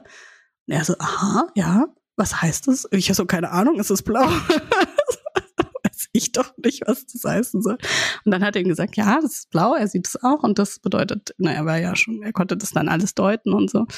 Und 0.66 0.74
er 0.74 0.86
so, 0.86 0.96
aha, 0.98 1.50
ja, 1.54 1.94
was 2.16 2.42
heißt 2.42 2.70
das? 2.70 2.88
Ich 2.92 3.10
habe 3.10 3.16
so 3.16 3.26
keine 3.26 3.52
Ahnung, 3.52 3.78
ist 3.78 3.90
es 3.90 4.02
blau? 4.02 4.26
Weiß 5.84 6.08
ich 6.14 6.32
doch 6.32 6.54
nicht, 6.64 6.84
was 6.88 7.06
das 7.08 7.26
heißen 7.26 7.62
soll. 7.62 7.78
Und 8.24 8.32
dann 8.32 8.42
hat 8.42 8.56
er 8.56 8.62
ihm 8.62 8.70
gesagt, 8.70 8.96
ja, 8.96 9.20
das 9.20 9.40
ist 9.40 9.50
blau, 9.50 9.76
er 9.76 9.90
sieht 9.90 10.08
es 10.08 10.24
auch 10.24 10.44
und 10.44 10.58
das 10.58 10.80
bedeutet, 10.80 11.36
naja, 11.38 11.58
er 11.58 11.66
war 11.66 11.78
ja 11.78 11.94
schon, 11.98 12.24
er 12.24 12.32
konnte 12.32 12.56
das 12.56 12.72
dann 12.72 12.88
alles 12.88 13.16
deuten 13.16 13.52
und 13.52 13.70
so. 13.70 13.80
Und 13.80 13.90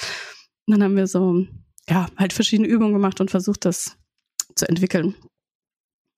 dann 0.66 0.82
haben 0.82 0.96
wir 0.96 1.06
so, 1.06 1.46
ja, 1.88 2.08
halt 2.18 2.34
verschiedene 2.34 2.68
Übungen 2.68 2.94
gemacht 2.94 3.22
und 3.22 3.30
versucht, 3.30 3.66
das 3.66 3.98
zu 4.56 4.68
entwickeln. 4.68 5.14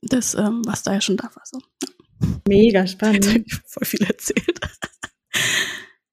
Das, 0.03 0.35
ähm, 0.35 0.61
was 0.65 0.83
da 0.83 0.93
ja 0.93 1.01
schon 1.01 1.17
da 1.17 1.25
war. 1.35 1.43
So. 1.43 1.59
Mega 2.47 2.87
spannend. 2.87 3.25
Voll 3.65 3.85
viel 3.85 4.03
erzählt. 4.03 4.61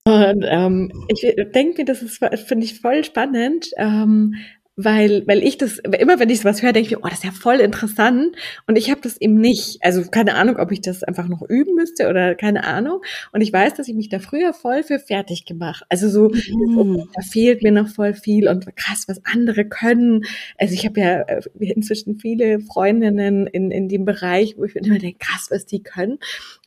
Und 0.06 0.44
ähm, 0.48 0.92
ich 1.08 1.22
denke 1.52 1.78
mir, 1.78 1.84
das 1.84 2.00
ist, 2.00 2.24
finde 2.46 2.64
ich 2.64 2.80
voll 2.80 3.02
spannend, 3.02 3.70
ähm, 3.76 4.36
weil, 4.76 5.26
weil 5.26 5.42
ich 5.42 5.58
das, 5.58 5.78
immer 5.78 6.20
wenn 6.20 6.30
ich 6.30 6.40
sowas 6.40 6.62
höre, 6.62 6.72
denke 6.72 6.86
ich 6.86 6.96
mir, 6.96 7.02
oh, 7.02 7.08
das 7.08 7.18
ist 7.18 7.24
ja 7.24 7.32
voll 7.32 7.56
interessant. 7.56 8.36
Und 8.68 8.78
ich 8.78 8.88
habe 8.88 9.00
das 9.00 9.20
eben 9.20 9.34
nicht. 9.34 9.78
Also 9.80 10.04
keine 10.08 10.36
Ahnung, 10.36 10.58
ob 10.58 10.70
ich 10.70 10.80
das 10.80 11.02
einfach 11.02 11.26
noch 11.26 11.42
üben 11.42 11.74
müsste 11.74 12.08
oder 12.08 12.36
keine 12.36 12.62
Ahnung. 12.62 13.00
Und 13.32 13.40
ich 13.40 13.52
weiß, 13.52 13.74
dass 13.74 13.88
ich 13.88 13.96
mich 13.96 14.08
da 14.08 14.20
früher 14.20 14.52
voll 14.52 14.84
für 14.84 15.00
fertig 15.00 15.44
gemacht. 15.44 15.82
Also 15.88 16.08
so, 16.08 16.28
mhm. 16.28 17.08
da 17.12 17.22
fehlt 17.22 17.64
mir 17.64 17.72
noch 17.72 17.88
voll 17.88 18.14
viel 18.14 18.48
und 18.48 18.64
krass, 18.76 19.06
was 19.08 19.20
andere 19.24 19.64
können. 19.64 20.22
Also 20.56 20.74
ich 20.74 20.86
habe 20.86 21.00
ja 21.00 21.22
äh, 21.22 21.40
inzwischen 21.58 22.20
viele 22.20 22.60
Freundinnen 22.60 23.48
in, 23.48 23.72
in 23.72 23.88
dem 23.88 24.04
Bereich, 24.04 24.56
wo 24.56 24.64
ich 24.66 24.76
immer 24.76 25.00
denke, 25.00 25.18
krass, 25.18 25.48
was 25.50 25.66
die 25.66 25.82
können. 25.82 26.18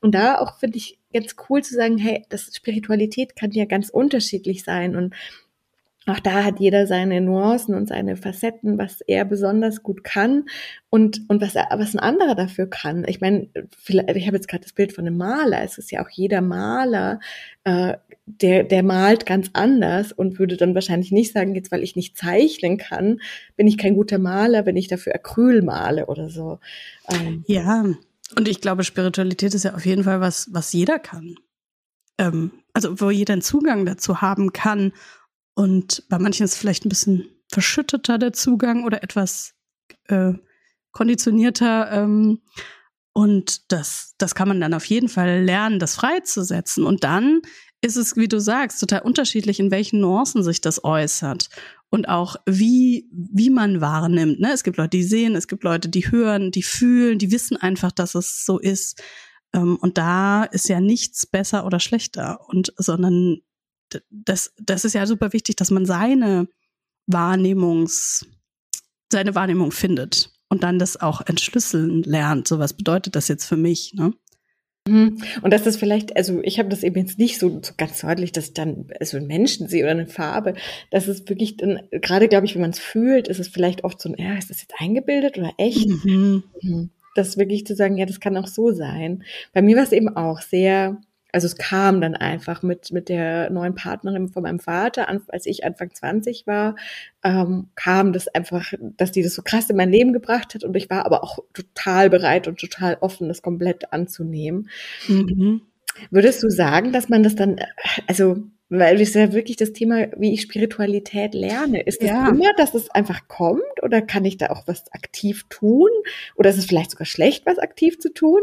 Und 0.01 0.13
da 0.13 0.39
auch 0.39 0.59
finde 0.59 0.77
ich 0.77 0.98
ganz 1.13 1.35
cool 1.49 1.63
zu 1.63 1.75
sagen, 1.75 1.97
hey, 1.97 2.25
das 2.29 2.51
Spiritualität 2.53 3.35
kann 3.35 3.51
ja 3.51 3.65
ganz 3.65 3.89
unterschiedlich 3.89 4.63
sein 4.63 4.95
und 4.95 5.13
auch 6.09 6.19
da 6.19 6.43
hat 6.43 6.59
jeder 6.59 6.87
seine 6.87 7.21
Nuancen 7.21 7.75
und 7.75 7.87
seine 7.87 8.15
Facetten, 8.15 8.77
was 8.77 9.01
er 9.01 9.25
besonders 9.25 9.83
gut 9.83 10.03
kann 10.03 10.45
und, 10.89 11.21
und 11.27 11.41
was, 11.41 11.55
er, 11.55 11.67
was 11.77 11.93
ein 11.93 11.99
anderer 11.99 12.35
dafür 12.35 12.67
kann. 12.67 13.05
Ich 13.07 13.21
meine, 13.21 13.49
ich 13.85 14.27
habe 14.27 14.37
jetzt 14.37 14.47
gerade 14.47 14.63
das 14.63 14.73
Bild 14.73 14.93
von 14.93 15.05
einem 15.05 15.17
Maler. 15.17 15.61
Es 15.63 15.77
ist 15.77 15.91
ja 15.91 16.03
auch 16.03 16.09
jeder 16.09 16.41
Maler, 16.41 17.19
äh, 17.63 17.97
der, 18.25 18.63
der 18.63 18.83
malt 18.83 19.25
ganz 19.25 19.49
anders 19.53 20.11
und 20.11 20.39
würde 20.39 20.55
dann 20.55 20.75
wahrscheinlich 20.75 21.11
nicht 21.11 21.33
sagen, 21.33 21.55
jetzt 21.55 21.71
weil 21.71 21.83
ich 21.83 21.95
nicht 21.95 22.17
zeichnen 22.17 22.77
kann, 22.77 23.21
bin 23.55 23.67
ich 23.67 23.77
kein 23.77 23.95
guter 23.95 24.19
Maler, 24.19 24.65
wenn 24.65 24.77
ich 24.77 24.87
dafür 24.87 25.15
Acryl 25.15 25.61
male 25.61 26.05
oder 26.05 26.29
so. 26.29 26.59
Ähm. 27.11 27.43
Ja, 27.47 27.85
und 28.35 28.47
ich 28.47 28.61
glaube, 28.61 28.83
Spiritualität 28.83 29.53
ist 29.53 29.63
ja 29.63 29.73
auf 29.73 29.85
jeden 29.85 30.03
Fall 30.03 30.21
was, 30.21 30.49
was 30.51 30.73
jeder 30.73 30.99
kann. 30.99 31.35
Ähm, 32.17 32.51
also 32.73 32.99
wo 33.01 33.09
jeder 33.09 33.33
einen 33.33 33.41
Zugang 33.41 33.85
dazu 33.85 34.21
haben 34.21 34.53
kann 34.53 34.93
und 35.59 36.03
bei 36.07 36.17
manchen 36.19 36.45
ist 36.45 36.55
vielleicht 36.55 36.85
ein 36.85 36.89
bisschen 36.89 37.25
verschütteter 37.51 38.17
der 38.17 38.31
Zugang 38.31 38.85
oder 38.85 39.03
etwas 39.03 39.55
äh, 40.07 40.31
konditionierter. 40.93 41.91
Ähm, 41.91 42.41
und 43.11 43.71
das, 43.71 44.13
das 44.17 44.35
kann 44.35 44.47
man 44.47 44.61
dann 44.61 44.73
auf 44.73 44.85
jeden 44.85 45.09
Fall 45.09 45.43
lernen, 45.43 45.79
das 45.79 45.95
freizusetzen. 45.95 46.85
Und 46.85 47.03
dann 47.03 47.41
ist 47.81 47.97
es, 47.97 48.15
wie 48.15 48.29
du 48.29 48.39
sagst, 48.39 48.79
total 48.79 49.01
unterschiedlich, 49.01 49.59
in 49.59 49.69
welchen 49.71 49.99
Nuancen 49.99 50.43
sich 50.43 50.61
das 50.61 50.83
äußert. 50.83 51.49
Und 51.91 52.07
auch 52.07 52.35
wie, 52.45 53.09
wie 53.11 53.49
man 53.49 53.81
wahrnimmt. 53.81 54.39
Ne? 54.39 54.51
Es 54.53 54.63
gibt 54.63 54.77
Leute, 54.77 54.97
die 54.97 55.03
sehen, 55.03 55.35
es 55.35 55.47
gibt 55.47 55.63
Leute, 55.63 55.89
die 55.89 56.11
hören, 56.11 56.51
die 56.51 56.61
fühlen, 56.61 57.17
die 57.17 57.31
wissen 57.31 57.57
einfach, 57.57 57.91
dass 57.91 58.13
es 58.13 58.45
so 58.45 58.59
ist. 58.59 59.01
Ähm, 59.53 59.77
und 59.81 59.97
da 59.97 60.43
ist 60.43 60.69
ja 60.69 60.79
nichts 60.81 61.25
besser 61.25 61.65
oder 61.65 61.79
schlechter. 61.79 62.47
Und, 62.47 62.73
sondern 62.77 63.39
das, 64.09 64.53
das 64.61 64.85
ist 64.85 64.93
ja 64.93 65.07
super 65.07 65.33
wichtig, 65.33 65.55
dass 65.55 65.71
man 65.71 65.85
seine 65.85 66.47
Wahrnehmungs, 67.07 68.27
seine 69.11 69.33
Wahrnehmung 69.33 69.71
findet 69.71 70.31
und 70.49 70.63
dann 70.63 70.77
das 70.77 70.97
auch 70.97 71.21
entschlüsseln 71.21 72.03
lernt. 72.03 72.47
So 72.47 72.59
was 72.59 72.73
bedeutet 72.73 73.15
das 73.15 73.27
jetzt 73.27 73.45
für 73.45 73.57
mich, 73.57 73.93
ne? 73.95 74.13
Mhm. 74.89 75.17
Und 75.41 75.53
dass 75.53 75.63
das 75.63 75.77
vielleicht, 75.77 76.15
also 76.17 76.41
ich 76.43 76.59
habe 76.59 76.69
das 76.69 76.83
eben 76.83 76.97
jetzt 76.97 77.19
nicht 77.19 77.37
so, 77.37 77.59
so 77.61 77.73
ganz 77.77 78.01
deutlich, 78.01 78.31
dass 78.31 78.47
ich 78.47 78.53
dann 78.53 78.87
also 78.99 79.17
einen 79.17 79.27
Menschen 79.27 79.67
sehe 79.67 79.83
oder 79.83 79.91
eine 79.91 80.07
Farbe. 80.07 80.55
Das 80.91 81.07
ist 81.07 81.29
wirklich 81.29 81.57
dann, 81.57 81.81
gerade 81.91 82.27
glaube 82.27 82.45
ich, 82.45 82.55
wenn 82.55 82.61
man 82.61 82.71
es 82.71 82.79
fühlt, 82.79 83.27
ist 83.27 83.39
es 83.39 83.47
vielleicht 83.47 83.83
oft 83.83 84.01
so 84.01 84.09
ein, 84.09 84.15
ja, 84.17 84.37
ist 84.37 84.49
das 84.49 84.61
jetzt 84.61 84.73
eingebildet 84.79 85.37
oder 85.37 85.53
echt? 85.57 85.87
Mhm. 85.87 86.43
mhm. 86.61 86.89
Das 87.15 87.37
wirklich 87.37 87.65
zu 87.65 87.75
sagen, 87.75 87.97
ja, 87.97 88.05
das 88.05 88.19
kann 88.19 88.37
auch 88.37 88.47
so 88.47 88.71
sein. 88.71 89.23
Bei 89.51 89.61
mir 89.61 89.75
war 89.75 89.83
es 89.83 89.91
eben 89.91 90.15
auch 90.15 90.41
sehr, 90.41 90.97
also 91.31 91.45
es 91.45 91.57
kam 91.57 92.01
dann 92.01 92.15
einfach 92.15 92.63
mit, 92.63 92.91
mit 92.91 93.09
der 93.09 93.49
neuen 93.49 93.75
Partnerin 93.75 94.29
von 94.29 94.43
meinem 94.43 94.59
Vater, 94.59 95.07
als 95.07 95.45
ich 95.45 95.63
Anfang 95.63 95.93
20 95.93 96.47
war, 96.47 96.75
ähm, 97.23 97.67
kam 97.75 98.13
das 98.13 98.27
einfach, 98.27 98.73
dass 98.79 99.11
die 99.11 99.21
das 99.21 99.35
so 99.35 99.41
krass 99.43 99.69
in 99.69 99.75
mein 99.75 99.91
Leben 99.91 100.13
gebracht 100.13 100.55
hat 100.55 100.63
und 100.63 100.75
ich 100.75 100.89
war 100.89 101.05
aber 101.05 101.23
auch 101.23 101.39
total 101.53 102.09
bereit 102.09 102.47
und 102.47 102.59
total 102.59 102.97
offen, 103.01 103.27
das 103.27 103.41
komplett 103.41 103.93
anzunehmen. 103.93 104.69
Mhm. 105.07 105.61
Würdest 106.11 106.41
du 106.43 106.49
sagen, 106.49 106.91
dass 106.91 107.09
man 107.09 107.23
das 107.23 107.35
dann, 107.35 107.57
also, 108.07 108.37
weil 108.69 109.01
es 109.01 109.13
ja 109.15 109.33
wirklich 109.33 109.57
das 109.57 109.73
Thema, 109.73 110.07
wie 110.17 110.33
ich 110.33 110.41
Spiritualität 110.41 111.33
lerne, 111.33 111.81
ist 111.81 112.01
es 112.01 112.09
ja. 112.09 112.29
immer, 112.29 112.53
dass 112.55 112.75
es 112.75 112.89
einfach 112.91 113.27
kommt 113.27 113.83
oder 113.83 114.01
kann 114.01 114.25
ich 114.25 114.37
da 114.37 114.51
auch 114.51 114.67
was 114.67 114.91
aktiv 114.93 115.45
tun 115.49 115.89
oder 116.35 116.51
ist 116.51 116.57
es 116.59 116.65
vielleicht 116.65 116.91
sogar 116.91 117.07
schlecht, 117.07 117.45
was 117.45 117.57
aktiv 117.57 117.99
zu 117.99 118.13
tun? 118.13 118.41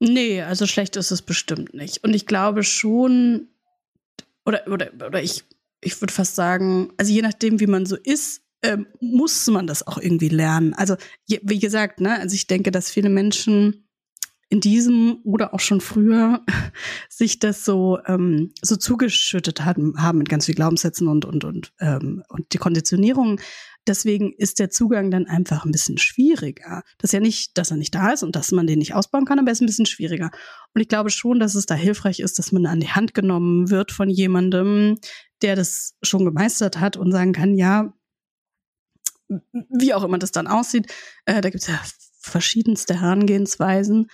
Nee, 0.00 0.40
also 0.42 0.66
schlecht 0.66 0.96
ist 0.96 1.10
es 1.10 1.22
bestimmt 1.22 1.74
nicht. 1.74 2.02
Und 2.02 2.14
ich 2.14 2.26
glaube 2.26 2.64
schon, 2.64 3.48
oder, 4.46 4.66
oder, 4.66 4.90
oder 5.06 5.22
ich, 5.22 5.44
ich 5.82 6.00
würde 6.00 6.12
fast 6.12 6.34
sagen, 6.34 6.90
also 6.96 7.12
je 7.12 7.22
nachdem, 7.22 7.60
wie 7.60 7.66
man 7.66 7.84
so 7.84 7.96
ist, 7.96 8.42
ähm, 8.62 8.86
muss 9.00 9.46
man 9.46 9.66
das 9.66 9.86
auch 9.86 9.98
irgendwie 9.98 10.28
lernen. 10.28 10.74
Also, 10.74 10.96
je, 11.26 11.40
wie 11.42 11.58
gesagt, 11.58 12.00
ne, 12.00 12.18
also 12.18 12.34
ich 12.34 12.46
denke, 12.46 12.70
dass 12.70 12.90
viele 12.90 13.10
Menschen 13.10 13.86
in 14.50 14.60
diesem 14.60 15.18
oder 15.24 15.54
auch 15.54 15.60
schon 15.60 15.80
früher 15.80 16.44
sich 17.08 17.38
das 17.38 17.64
so 17.64 17.98
ähm, 18.06 18.52
so 18.62 18.76
zugeschüttet 18.76 19.64
haben, 19.64 19.94
haben 19.96 20.18
mit 20.18 20.28
ganz 20.28 20.46
viel 20.46 20.54
Glaubenssätzen 20.54 21.08
und 21.08 21.24
und 21.24 21.44
und 21.44 21.72
ähm, 21.80 22.22
und 22.28 22.52
die 22.52 22.58
Konditionierung 22.58 23.40
Deswegen 23.86 24.32
ist 24.34 24.58
der 24.58 24.70
Zugang 24.70 25.10
dann 25.10 25.26
einfach 25.26 25.64
ein 25.64 25.72
bisschen 25.72 25.96
schwieriger. 25.96 26.82
Das 26.98 27.08
ist 27.08 27.12
ja 27.12 27.20
nicht, 27.20 27.56
dass 27.56 27.70
er 27.70 27.78
nicht 27.78 27.94
da 27.94 28.12
ist 28.12 28.22
und 28.22 28.36
dass 28.36 28.52
man 28.52 28.66
den 28.66 28.78
nicht 28.78 28.94
ausbauen 28.94 29.24
kann, 29.24 29.38
aber 29.38 29.48
er 29.48 29.52
ist 29.52 29.62
ein 29.62 29.66
bisschen 29.66 29.86
schwieriger. 29.86 30.30
Und 30.74 30.82
ich 30.82 30.88
glaube 30.88 31.10
schon, 31.10 31.40
dass 31.40 31.54
es 31.54 31.66
da 31.66 31.74
hilfreich 31.74 32.20
ist, 32.20 32.38
dass 32.38 32.52
man 32.52 32.66
an 32.66 32.80
die 32.80 32.90
Hand 32.90 33.14
genommen 33.14 33.70
wird 33.70 33.90
von 33.90 34.10
jemandem, 34.10 34.98
der 35.40 35.56
das 35.56 35.96
schon 36.02 36.26
gemeistert 36.26 36.78
hat 36.78 36.98
und 36.98 37.10
sagen 37.10 37.32
kann, 37.32 37.56
ja, 37.56 37.94
wie 39.70 39.94
auch 39.94 40.04
immer 40.04 40.18
das 40.18 40.32
dann 40.32 40.46
aussieht, 40.46 40.92
äh, 41.24 41.40
da 41.40 41.48
gibt 41.48 41.62
es 41.62 41.68
ja 41.68 41.80
verschiedenste 42.20 43.00
Herangehensweisen, 43.00 44.08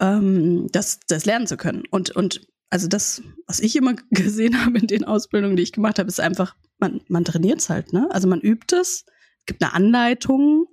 ähm, 0.00 0.68
das, 0.72 1.00
das 1.06 1.24
lernen 1.24 1.46
zu 1.46 1.56
können. 1.56 1.84
Und, 1.90 2.10
und 2.10 2.46
also 2.70 2.88
das, 2.88 3.22
was 3.46 3.60
ich 3.60 3.76
immer 3.76 3.94
gesehen 4.10 4.64
habe 4.64 4.78
in 4.78 4.86
den 4.86 5.04
Ausbildungen, 5.04 5.56
die 5.56 5.62
ich 5.62 5.72
gemacht 5.72 5.98
habe, 5.98 6.08
ist 6.08 6.20
einfach, 6.20 6.54
man, 6.78 7.00
man 7.08 7.24
trainiert 7.24 7.60
es 7.60 7.68
halt, 7.68 7.92
ne? 7.92 8.08
Also 8.10 8.28
man 8.28 8.40
übt 8.40 8.74
es, 8.76 9.04
gibt 9.46 9.62
eine 9.62 9.72
Anleitung, 9.72 10.66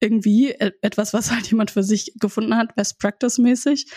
irgendwie 0.00 0.50
e, 0.50 0.72
etwas, 0.82 1.12
was 1.12 1.30
halt 1.30 1.46
jemand 1.48 1.70
für 1.70 1.82
sich 1.82 2.12
gefunden 2.18 2.56
hat, 2.56 2.74
Best 2.74 2.98
Practice 2.98 3.38
mäßig. 3.38 3.90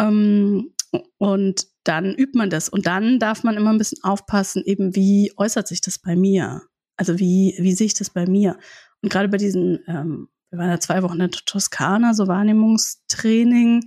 Ähm, 0.00 0.72
und 1.18 1.66
dann 1.84 2.14
übt 2.14 2.36
man 2.36 2.50
das. 2.50 2.68
Und 2.68 2.86
dann 2.86 3.18
darf 3.18 3.44
man 3.44 3.56
immer 3.56 3.70
ein 3.70 3.78
bisschen 3.78 4.02
aufpassen, 4.02 4.62
eben 4.64 4.94
wie 4.94 5.32
äußert 5.36 5.68
sich 5.68 5.80
das 5.80 5.98
bei 5.98 6.16
mir? 6.16 6.62
Also 6.96 7.18
wie, 7.18 7.54
wie 7.58 7.72
sehe 7.72 7.86
ich 7.86 7.94
das 7.94 8.10
bei 8.10 8.26
mir? 8.26 8.58
Und 9.02 9.10
gerade 9.10 9.28
bei 9.28 9.36
diesen, 9.36 9.80
ähm, 9.86 10.28
wir 10.50 10.58
waren 10.58 10.70
ja 10.70 10.80
zwei 10.80 11.02
Wochen 11.02 11.20
in 11.20 11.30
der 11.30 11.30
Toskana, 11.30 12.14
so 12.14 12.26
Wahrnehmungstraining, 12.26 13.82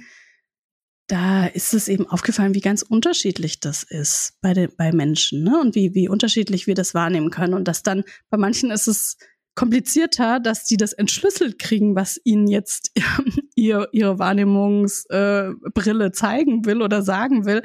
da 1.11 1.45
ist 1.45 1.73
es 1.73 1.89
eben 1.89 2.07
aufgefallen, 2.07 2.55
wie 2.55 2.61
ganz 2.61 2.83
unterschiedlich 2.83 3.59
das 3.59 3.83
ist 3.83 4.37
bei, 4.39 4.53
den, 4.53 4.69
bei 4.77 4.93
Menschen 4.93 5.43
ne? 5.43 5.59
und 5.59 5.75
wie, 5.75 5.93
wie 5.93 6.07
unterschiedlich 6.07 6.67
wir 6.67 6.73
das 6.75 6.93
wahrnehmen 6.93 7.31
können. 7.31 7.53
Und 7.53 7.67
dass 7.67 7.83
dann 7.83 8.05
bei 8.29 8.37
manchen 8.37 8.71
ist 8.71 8.87
es 8.87 9.17
komplizierter, 9.53 10.39
dass 10.39 10.63
die 10.63 10.77
das 10.77 10.93
entschlüsselt 10.93 11.59
kriegen, 11.59 11.95
was 11.97 12.17
ihnen 12.23 12.47
jetzt 12.47 12.91
ihr, 13.55 13.89
ihre 13.91 14.19
Wahrnehmungsbrille 14.19 16.05
äh, 16.05 16.11
zeigen 16.13 16.65
will 16.65 16.81
oder 16.81 17.01
sagen 17.01 17.45
will. 17.45 17.61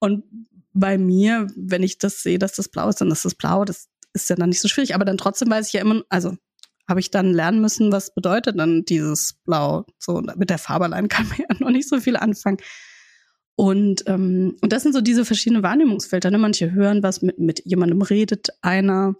Und 0.00 0.24
bei 0.72 0.98
mir, 0.98 1.46
wenn 1.54 1.84
ich 1.84 1.98
das 1.98 2.24
sehe, 2.24 2.40
dass 2.40 2.54
das 2.54 2.68
blau 2.68 2.88
ist, 2.88 3.00
dann 3.00 3.12
ist 3.12 3.24
das 3.24 3.36
blau. 3.36 3.64
Das 3.64 3.86
ist 4.14 4.30
ja 4.30 4.34
dann 4.34 4.48
nicht 4.48 4.60
so 4.60 4.66
schwierig. 4.66 4.96
Aber 4.96 5.04
dann 5.04 5.16
trotzdem 5.16 5.48
weiß 5.48 5.68
ich 5.68 5.74
ja 5.74 5.80
immer, 5.80 6.02
also 6.08 6.34
habe 6.90 7.00
ich 7.00 7.10
dann 7.10 7.32
lernen 7.32 7.60
müssen, 7.60 7.92
was 7.92 8.12
bedeutet 8.12 8.58
dann 8.58 8.84
dieses 8.84 9.34
Blau. 9.44 9.86
So 9.98 10.20
mit 10.36 10.50
der 10.50 10.58
Farbe 10.58 10.84
allein 10.84 11.08
kann 11.08 11.26
man 11.28 11.38
ja 11.38 11.56
noch 11.58 11.70
nicht 11.70 11.88
so 11.88 12.00
viel 12.00 12.16
anfangen. 12.16 12.58
Und, 13.56 14.04
ähm, 14.06 14.56
und 14.60 14.72
das 14.72 14.82
sind 14.82 14.92
so 14.92 15.00
diese 15.00 15.24
verschiedenen 15.24 15.62
Wahrnehmungsfelder. 15.62 16.30
Ne? 16.30 16.38
Manche 16.38 16.72
hören 16.72 17.02
was, 17.02 17.22
mit, 17.22 17.38
mit 17.38 17.62
jemandem 17.64 18.02
redet 18.02 18.48
einer. 18.62 19.14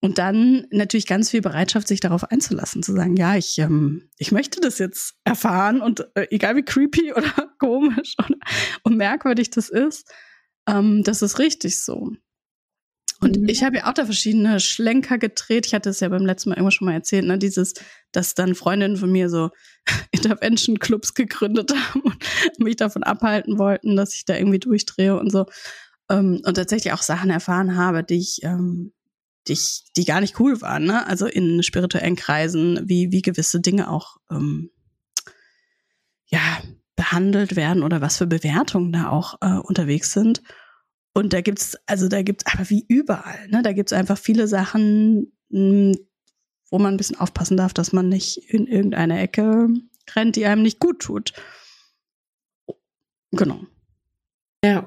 Und 0.00 0.18
dann 0.18 0.66
natürlich 0.70 1.06
ganz 1.06 1.30
viel 1.30 1.40
Bereitschaft, 1.40 1.88
sich 1.88 2.00
darauf 2.00 2.30
einzulassen, 2.30 2.82
zu 2.82 2.92
sagen, 2.92 3.16
ja, 3.16 3.36
ich, 3.36 3.56
ähm, 3.58 4.10
ich 4.18 4.32
möchte 4.32 4.60
das 4.60 4.78
jetzt 4.78 5.14
erfahren 5.24 5.80
und 5.80 6.06
äh, 6.14 6.26
egal 6.30 6.56
wie 6.56 6.62
creepy 6.62 7.12
oder 7.16 7.32
komisch 7.58 8.14
oder, 8.18 8.36
und 8.82 8.98
merkwürdig 8.98 9.48
das 9.48 9.70
ist, 9.70 10.12
ähm, 10.68 11.02
das 11.04 11.22
ist 11.22 11.38
richtig 11.38 11.80
so. 11.80 12.12
Und 13.20 13.38
mhm. 13.38 13.48
ich 13.48 13.62
habe 13.64 13.78
ja 13.78 13.88
auch 13.88 13.94
da 13.94 14.04
verschiedene 14.04 14.60
Schlenker 14.60 15.18
gedreht. 15.18 15.66
Ich 15.66 15.74
hatte 15.74 15.90
es 15.90 16.00
ja 16.00 16.08
beim 16.08 16.26
letzten 16.26 16.50
Mal 16.50 16.56
irgendwann 16.56 16.72
schon 16.72 16.86
mal 16.86 16.94
erzählt, 16.94 17.24
ne, 17.24 17.38
dieses, 17.38 17.74
dass 18.12 18.34
dann 18.34 18.54
Freundinnen 18.54 18.96
von 18.96 19.10
mir 19.10 19.30
so 19.30 19.50
Intervention 20.10 20.78
Clubs 20.78 21.14
gegründet 21.14 21.72
haben 21.74 22.02
und 22.02 22.58
mich 22.58 22.76
davon 22.76 23.02
abhalten 23.02 23.58
wollten, 23.58 23.96
dass 23.96 24.14
ich 24.14 24.24
da 24.24 24.36
irgendwie 24.36 24.58
durchdrehe 24.58 25.18
und 25.18 25.30
so. 25.30 25.46
Ähm, 26.10 26.42
und 26.44 26.54
tatsächlich 26.54 26.92
auch 26.92 27.02
Sachen 27.02 27.30
erfahren 27.30 27.76
habe, 27.76 28.04
die 28.04 28.18
ich, 28.18 28.40
ähm, 28.42 28.92
die, 29.48 29.54
ich, 29.54 29.84
die 29.96 30.04
gar 30.04 30.20
nicht 30.20 30.38
cool 30.40 30.60
waren, 30.60 30.84
ne? 30.84 31.06
Also 31.06 31.26
in 31.26 31.62
spirituellen 31.62 32.16
Kreisen, 32.16 32.80
wie, 32.84 33.10
wie 33.10 33.22
gewisse 33.22 33.60
Dinge 33.60 33.90
auch 33.90 34.16
ähm, 34.30 34.70
ja, 36.26 36.40
behandelt 36.96 37.56
werden 37.56 37.82
oder 37.82 38.00
was 38.00 38.18
für 38.18 38.26
Bewertungen 38.26 38.92
da 38.92 39.08
auch 39.08 39.38
äh, 39.40 39.58
unterwegs 39.58 40.12
sind. 40.12 40.42
Und 41.14 41.32
da 41.32 41.40
gibt's, 41.40 41.78
also 41.86 42.08
da 42.08 42.22
gibt's, 42.22 42.44
aber 42.52 42.68
wie 42.68 42.84
überall, 42.88 43.48
ne? 43.48 43.62
Da 43.62 43.72
gibt's 43.72 43.92
einfach 43.92 44.18
viele 44.18 44.48
Sachen, 44.48 45.32
hm, 45.50 45.96
wo 46.70 46.78
man 46.78 46.94
ein 46.94 46.96
bisschen 46.96 47.18
aufpassen 47.18 47.56
darf, 47.56 47.72
dass 47.72 47.92
man 47.92 48.08
nicht 48.08 48.38
in 48.52 48.66
irgendeine 48.66 49.20
Ecke 49.20 49.68
rennt, 50.14 50.36
die 50.36 50.44
einem 50.44 50.62
nicht 50.62 50.80
gut 50.80 51.00
tut. 51.00 51.32
Genau. 53.30 53.60
Ja, 54.64 54.80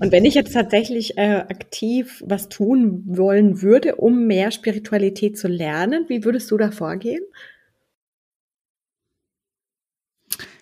und 0.00 0.10
wenn 0.12 0.24
ich 0.24 0.34
jetzt 0.34 0.52
tatsächlich 0.52 1.16
äh, 1.16 1.36
aktiv 1.36 2.22
was 2.26 2.48
tun 2.48 3.04
wollen 3.06 3.62
würde, 3.62 3.96
um 3.96 4.26
mehr 4.26 4.50
Spiritualität 4.50 5.38
zu 5.38 5.48
lernen, 5.48 6.06
wie 6.08 6.24
würdest 6.24 6.50
du 6.50 6.58
da 6.58 6.70
vorgehen? 6.70 7.22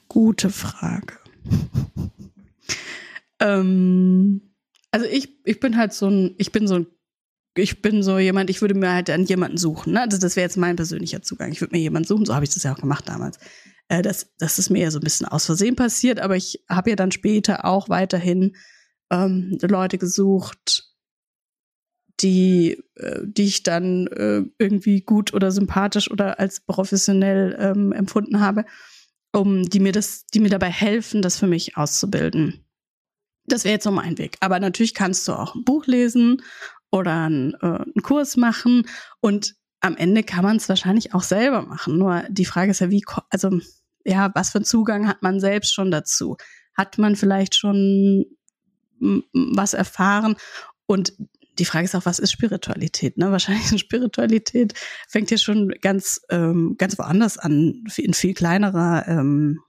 Gute 0.09 0.51
Frage. 0.51 1.15
ähm, 3.41 4.50
also 4.91 5.07
ich, 5.07 5.29
ich 5.45 5.61
bin 5.61 5.77
halt 5.77 5.93
so 5.93 6.09
ein, 6.09 6.35
ich 6.39 6.53
bin 6.53 6.67
so 6.67 6.77
ein, 6.77 6.87
ich 7.57 7.83
bin 7.83 8.03
so 8.03 8.19
jemand, 8.19 8.51
ich 8.51 8.61
würde 8.61 8.75
mir 8.75 8.93
halt 8.93 9.11
an 9.11 9.25
jemanden 9.25 9.57
suchen. 9.57 9.95
Ne? 9.95 10.03
Also 10.03 10.19
das 10.19 10.37
wäre 10.37 10.45
jetzt 10.45 10.57
mein 10.57 10.77
persönlicher 10.77 11.23
Zugang. 11.23 11.53
Ich 11.53 11.61
würde 11.61 11.75
mir 11.75 11.83
jemanden 11.83 12.07
suchen, 12.07 12.25
so 12.25 12.35
habe 12.35 12.45
ich 12.45 12.55
das 12.55 12.63
ja 12.63 12.73
auch 12.73 12.81
gemacht 12.81 13.09
damals. 13.09 13.39
Äh, 13.89 14.03
das, 14.03 14.35
das 14.39 14.59
ist 14.59 14.71
mir 14.71 14.83
ja 14.83 14.91
so 14.91 14.99
ein 14.99 15.05
bisschen 15.05 15.27
aus 15.27 15.47
Versehen 15.47 15.77
passiert, 15.77 16.21
aber 16.21 16.37
ich 16.37 16.65
habe 16.69 16.91
ja 16.91 16.97
dann 16.97 17.13
später 17.13 17.65
auch 17.65 17.89
weiterhin 17.89 18.57
ähm, 19.11 19.59
Leute 19.63 19.99
gesucht, 19.99 20.85
die, 22.21 22.83
äh, 22.97 23.21
die 23.25 23.45
ich 23.45 23.63
dann 23.63 24.07
äh, 24.09 24.43
irgendwie 24.59 25.01
gut 25.01 25.35
oder 25.35 25.51
sympathisch 25.51 26.11
oder 26.11 26.39
als 26.39 26.61
professionell 26.61 27.57
ähm, 27.59 27.93
empfunden 27.93 28.41
habe, 28.41 28.65
um 29.33 29.65
die 29.65 29.81
mir 29.81 29.93
das, 29.93 30.27
die 30.27 30.41
mir 30.41 30.51
dabei 30.51 30.71
helfen, 30.71 31.23
das 31.23 31.37
für 31.37 31.47
mich 31.47 31.77
auszubilden. 31.77 32.65
Das 33.53 33.65
wäre 33.65 33.75
jetzt 33.75 33.85
so 33.85 33.91
mein 33.91 34.19
Weg. 34.19 34.37
Aber 34.41 34.61
natürlich 34.61 34.95
kannst 34.95 35.27
du 35.29 35.33
auch 35.33 35.55
ein 35.55 35.65
Buch 35.65 35.87
lesen 35.87 36.43
oder 36.91 37.25
einen, 37.25 37.55
äh, 37.55 37.67
einen 37.67 38.03
Kurs 38.03 38.37
machen 38.37 38.87
und 39.21 39.55
am 39.81 39.97
Ende 39.97 40.23
kann 40.23 40.45
man 40.45 40.57
es 40.57 40.69
wahrscheinlich 40.69 41.15
auch 41.15 41.23
selber 41.23 41.63
machen. 41.63 41.99
Nur 41.99 42.25
die 42.29 42.45
Frage 42.45 42.71
ist 42.71 42.81
ja, 42.81 42.91
wie, 42.91 43.03
also 43.31 43.61
ja, 44.05 44.31
was 44.35 44.51
für 44.51 44.59
einen 44.59 44.65
Zugang 44.65 45.09
hat 45.09 45.23
man 45.23 45.41
selbst 45.41 45.75
schon 45.75 45.91
dazu? 45.91 46.37
Hat 46.75 46.99
man 46.99 47.17
vielleicht 47.17 47.55
schon 47.55 48.27
was 49.33 49.75
erfahren? 49.75 50.37
Und 50.87 51.15
die 51.59 51.65
Frage 51.65 51.85
ist 51.85 51.95
auch, 51.95 52.07
was 52.07 52.19
ist 52.19 52.33
Spiritualität? 52.33 53.19
Ne? 53.19 53.31
Wahrscheinlich 53.31 53.69
Spiritualität 53.81 54.75
fängt 55.09 55.31
ja 55.31 55.39
schon 55.39 55.69
ganz, 55.81 56.21
ähm, 56.31 56.75
ganz 56.79 56.99
woanders 56.99 57.39
an, 57.39 57.85
in 57.97 58.15
viel 58.15 58.35
kleinerer, 58.35 59.07
ähm, 59.09 59.61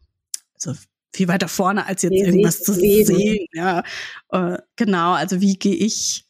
also 0.55 0.73
viel 1.13 1.27
weiter 1.27 1.47
vorne 1.47 1.85
als 1.85 2.01
jetzt 2.03 2.13
irgendwas 2.13 2.61
zu 2.61 2.73
leben. 2.73 3.15
sehen. 3.15 3.45
Ja, 3.53 3.83
äh, 4.31 4.57
genau. 4.75 5.13
Also 5.13 5.41
wie 5.41 5.55
gehe 5.57 5.75
ich 5.75 6.25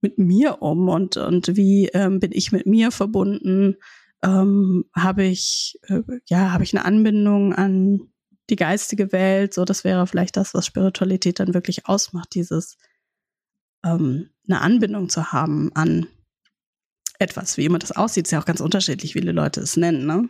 mit 0.00 0.18
mir 0.18 0.62
um 0.62 0.88
und 0.88 1.16
und 1.16 1.56
wie 1.56 1.88
ähm, 1.88 2.20
bin 2.20 2.32
ich 2.32 2.52
mit 2.52 2.66
mir 2.66 2.90
verbunden? 2.90 3.76
Ähm, 4.22 4.84
habe 4.94 5.24
ich 5.24 5.78
äh, 5.88 6.02
ja 6.28 6.52
habe 6.52 6.64
ich 6.64 6.74
eine 6.74 6.84
Anbindung 6.84 7.54
an 7.54 8.10
die 8.50 8.56
geistige 8.56 9.12
Welt? 9.12 9.54
So, 9.54 9.64
das 9.64 9.84
wäre 9.84 10.06
vielleicht 10.06 10.36
das, 10.36 10.54
was 10.54 10.66
Spiritualität 10.66 11.40
dann 11.40 11.54
wirklich 11.54 11.86
ausmacht. 11.86 12.34
Dieses 12.34 12.76
ähm, 13.84 14.30
eine 14.48 14.60
Anbindung 14.60 15.08
zu 15.08 15.32
haben 15.32 15.70
an 15.74 16.06
etwas, 17.18 17.56
wie 17.56 17.64
immer 17.64 17.78
das 17.78 17.92
aussieht, 17.92 18.26
ist 18.26 18.30
ja 18.30 18.40
auch 18.40 18.46
ganz 18.46 18.60
unterschiedlich, 18.60 19.14
wie 19.14 19.20
viele 19.20 19.32
Leute 19.32 19.60
es 19.60 19.76
nennen, 19.76 20.06
ne? 20.06 20.28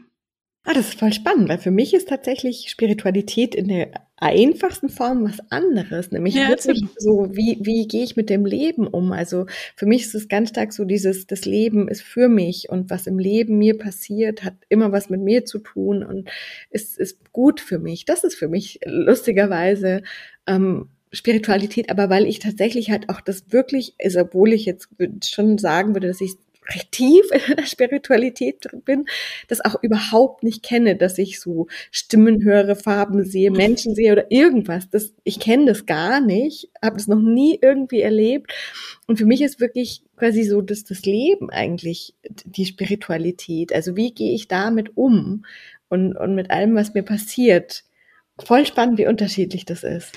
Ah, 0.65 0.75
das 0.75 0.89
ist 0.91 0.99
voll 0.99 1.13
spannend, 1.13 1.49
weil 1.49 1.59
für 1.59 1.71
mich 1.71 1.95
ist 1.95 2.09
tatsächlich 2.09 2.69
Spiritualität 2.69 3.55
in 3.55 3.69
der 3.69 3.91
einfachsten 4.17 4.89
Form 4.89 5.25
was 5.25 5.39
anderes, 5.51 6.11
nämlich 6.11 6.35
ja, 6.35 6.49
wirklich 6.49 6.83
so, 6.99 7.29
wie, 7.33 7.59
wie 7.63 7.87
gehe 7.87 8.03
ich 8.03 8.17
mit 8.17 8.29
dem 8.29 8.45
Leben 8.45 8.87
um? 8.87 9.13
Also 9.13 9.47
für 9.77 9.87
mich 9.87 10.03
ist 10.03 10.15
es 10.15 10.29
ganz 10.29 10.51
stark 10.51 10.73
so 10.73 10.85
dieses, 10.85 11.27
das 11.27 11.45
Leben 11.45 11.89
ist 11.89 12.03
für 12.03 12.29
mich 12.29 12.69
und 12.69 12.91
was 12.91 13.07
im 13.07 13.19
Leben 13.19 13.59
mir 13.59 13.79
passiert, 13.79 14.45
hat 14.45 14.55
immer 14.69 14.93
was 14.93 15.09
mit 15.09 15.21
mir 15.21 15.45
zu 15.45 15.61
tun 15.61 16.03
und 16.03 16.29
ist, 16.71 16.99
ist 16.99 17.33
gut 17.33 17.61
für 17.61 17.79
mich. 17.79 18.05
Das 18.05 18.25
ist 18.25 18.35
für 18.35 18.49
mich 18.49 18.81
lustigerweise 18.85 20.03
ähm, 20.47 20.89
Spiritualität, 21.13 21.91
aber 21.91 22.11
weil 22.11 22.27
ich 22.27 22.41
tatsächlich 22.41 22.91
halt 22.91 23.09
auch 23.09 23.21
das 23.21 23.53
wirklich 23.53 23.95
ist, 23.99 24.17
obwohl 24.17 24.53
ich 24.53 24.67
jetzt 24.67 24.89
schon 25.25 25.57
sagen 25.59 25.95
würde, 25.95 26.09
dass 26.09 26.21
ich 26.21 26.35
recht 26.71 26.93
tief 26.93 27.27
in 27.49 27.57
der 27.57 27.67
Spiritualität 27.67 28.67
bin, 28.85 29.07
das 29.49 29.65
auch 29.65 29.83
überhaupt 29.83 30.43
nicht 30.43 30.63
kenne, 30.63 30.97
dass 30.97 31.19
ich 31.19 31.41
so 31.41 31.67
Stimmen 31.91 32.43
höre, 32.43 32.77
Farben 32.77 33.25
sehe, 33.25 33.51
Menschen 33.51 33.95
sehe 33.95 34.13
oder 34.13 34.31
irgendwas. 34.31 34.91
Das, 34.91 35.15
ich 35.25 35.41
kenne 35.41 35.67
das 35.67 35.87
gar 35.87 36.21
nicht, 36.21 36.71
habe 36.83 36.97
das 36.97 37.09
noch 37.09 37.21
nie 37.21 37.59
irgendwie 37.61 38.03
erlebt. 38.03 38.53
Und 39.07 39.19
für 39.19 39.27
mich 39.27 39.43
ist 39.43 39.61
wirklich 39.61 40.03
quasi 40.17 40.45
so, 40.45 40.61
dass 40.61 40.85
das 40.85 41.03
Leben 41.03 41.51
eigentlich 41.51 42.15
die 42.45 42.67
Spiritualität. 42.67 43.73
Also 43.73 43.97
wie 43.97 44.13
gehe 44.13 44.35
ich 44.35 44.49
damit 44.49 44.97
um 44.97 45.45
und, 45.89 46.17
und 46.17 46.35
mit 46.35 46.51
allem, 46.51 46.75
was 46.75 46.95
mir 46.95 47.03
passiert. 47.03 47.85
Voll 48.39 48.67
spannend, 48.67 48.99
wie 48.99 49.07
unterschiedlich 49.07 49.65
das 49.65 49.83
ist. 49.83 50.13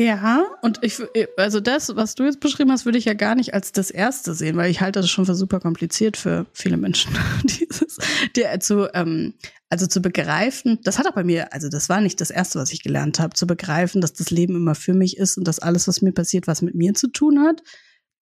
Ja, 0.00 0.46
und 0.62 0.78
ich, 0.82 1.02
also 1.36 1.58
das, 1.58 1.96
was 1.96 2.14
du 2.14 2.22
jetzt 2.22 2.38
beschrieben 2.38 2.70
hast, 2.70 2.84
würde 2.84 2.98
ich 2.98 3.04
ja 3.04 3.14
gar 3.14 3.34
nicht 3.34 3.52
als 3.52 3.72
das 3.72 3.90
erste 3.90 4.32
sehen, 4.32 4.56
weil 4.56 4.70
ich 4.70 4.80
halte 4.80 5.00
das 5.00 5.10
schon 5.10 5.26
für 5.26 5.34
super 5.34 5.58
kompliziert 5.58 6.16
für 6.16 6.46
viele 6.52 6.76
Menschen, 6.76 7.18
dieses, 7.42 7.98
die, 8.36 8.44
zu, 8.60 8.88
ähm, 8.94 9.34
also 9.68 9.88
zu 9.88 10.00
begreifen, 10.00 10.78
das 10.84 11.00
hat 11.00 11.08
auch 11.08 11.14
bei 11.14 11.24
mir, 11.24 11.52
also 11.52 11.68
das 11.68 11.88
war 11.88 12.00
nicht 12.00 12.20
das 12.20 12.30
erste, 12.30 12.60
was 12.60 12.72
ich 12.72 12.84
gelernt 12.84 13.18
habe, 13.18 13.34
zu 13.34 13.48
begreifen, 13.48 14.00
dass 14.00 14.12
das 14.12 14.30
Leben 14.30 14.54
immer 14.54 14.76
für 14.76 14.94
mich 14.94 15.16
ist 15.16 15.36
und 15.36 15.48
dass 15.48 15.58
alles, 15.58 15.88
was 15.88 16.00
mir 16.00 16.12
passiert, 16.12 16.46
was 16.46 16.62
mit 16.62 16.76
mir 16.76 16.94
zu 16.94 17.08
tun 17.08 17.40
hat, 17.40 17.64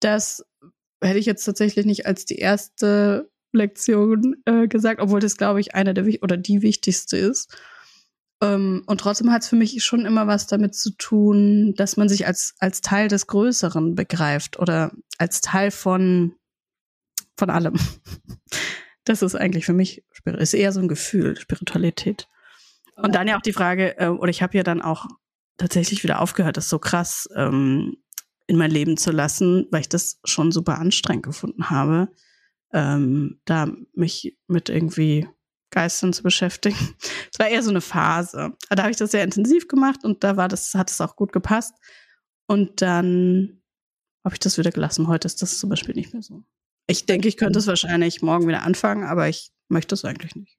das 0.00 0.46
hätte 1.02 1.18
ich 1.18 1.26
jetzt 1.26 1.44
tatsächlich 1.44 1.84
nicht 1.84 2.06
als 2.06 2.24
die 2.24 2.38
erste 2.38 3.30
Lektion 3.52 4.36
äh, 4.46 4.66
gesagt, 4.66 4.98
obwohl 5.00 5.20
das, 5.20 5.36
glaube 5.36 5.60
ich, 5.60 5.74
eine 5.74 5.92
der, 5.92 6.06
oder 6.22 6.38
die 6.38 6.62
wichtigste 6.62 7.18
ist. 7.18 7.54
Ähm, 8.42 8.82
und 8.86 9.00
trotzdem 9.00 9.30
hat 9.30 9.42
es 9.42 9.48
für 9.48 9.56
mich 9.56 9.82
schon 9.84 10.04
immer 10.04 10.26
was 10.26 10.46
damit 10.46 10.74
zu 10.74 10.90
tun, 10.90 11.74
dass 11.76 11.96
man 11.96 12.08
sich 12.08 12.26
als, 12.26 12.54
als 12.58 12.80
Teil 12.80 13.08
des 13.08 13.26
Größeren 13.26 13.94
begreift 13.94 14.58
oder 14.58 14.92
als 15.18 15.40
Teil 15.40 15.70
von, 15.70 16.34
von 17.36 17.50
allem. 17.50 17.74
Das 19.08 19.22
ist 19.22 19.36
eigentlich 19.36 19.64
für 19.64 19.72
mich, 19.72 20.04
ist 20.24 20.52
eher 20.52 20.72
so 20.72 20.80
ein 20.80 20.88
Gefühl, 20.88 21.36
Spiritualität. 21.36 22.26
Und 22.96 23.14
dann 23.14 23.28
ja 23.28 23.36
auch 23.36 23.42
die 23.42 23.52
Frage, 23.52 23.96
äh, 24.00 24.08
oder 24.08 24.30
ich 24.30 24.42
habe 24.42 24.56
ja 24.56 24.64
dann 24.64 24.82
auch 24.82 25.06
tatsächlich 25.58 26.02
wieder 26.02 26.20
aufgehört, 26.20 26.56
das 26.56 26.68
so 26.68 26.80
krass 26.80 27.28
ähm, 27.36 27.98
in 28.48 28.56
mein 28.56 28.72
Leben 28.72 28.96
zu 28.96 29.12
lassen, 29.12 29.68
weil 29.70 29.82
ich 29.82 29.88
das 29.88 30.18
schon 30.24 30.50
super 30.50 30.78
anstrengend 30.78 31.24
gefunden 31.24 31.70
habe, 31.70 32.08
ähm, 32.72 33.40
da 33.44 33.68
mich 33.94 34.36
mit 34.48 34.68
irgendwie 34.68 35.28
Geistern 35.70 36.12
zu 36.12 36.22
beschäftigen. 36.22 36.76
Es 37.32 37.38
war 37.38 37.48
eher 37.48 37.62
so 37.62 37.70
eine 37.70 37.82
Phase. 37.82 38.56
Da 38.70 38.82
habe 38.82 38.90
ich 38.90 38.96
das 38.96 39.10
sehr 39.10 39.22
intensiv 39.22 39.68
gemacht 39.68 40.04
und 40.04 40.24
da 40.24 40.38
war 40.38 40.48
das, 40.48 40.72
hat 40.74 40.90
es 40.90 41.02
auch 41.02 41.16
gut 41.16 41.32
gepasst. 41.32 41.74
Und 42.46 42.80
dann 42.80 43.60
habe 44.24 44.34
ich 44.34 44.38
das 44.38 44.56
wieder 44.56 44.70
gelassen. 44.70 45.06
Heute 45.06 45.26
ist 45.26 45.42
das 45.42 45.58
zum 45.58 45.68
Beispiel 45.68 45.94
nicht 45.94 46.14
mehr 46.14 46.22
so. 46.22 46.44
Ich 46.86 47.04
denke, 47.04 47.28
ich 47.28 47.36
könnte 47.36 47.58
es 47.58 47.66
wahrscheinlich 47.66 48.22
morgen 48.22 48.48
wieder 48.48 48.62
anfangen, 48.62 49.04
aber 49.04 49.28
ich 49.28 49.50
möchte 49.68 49.94
es 49.94 50.04
eigentlich 50.04 50.34
nicht. 50.34 50.58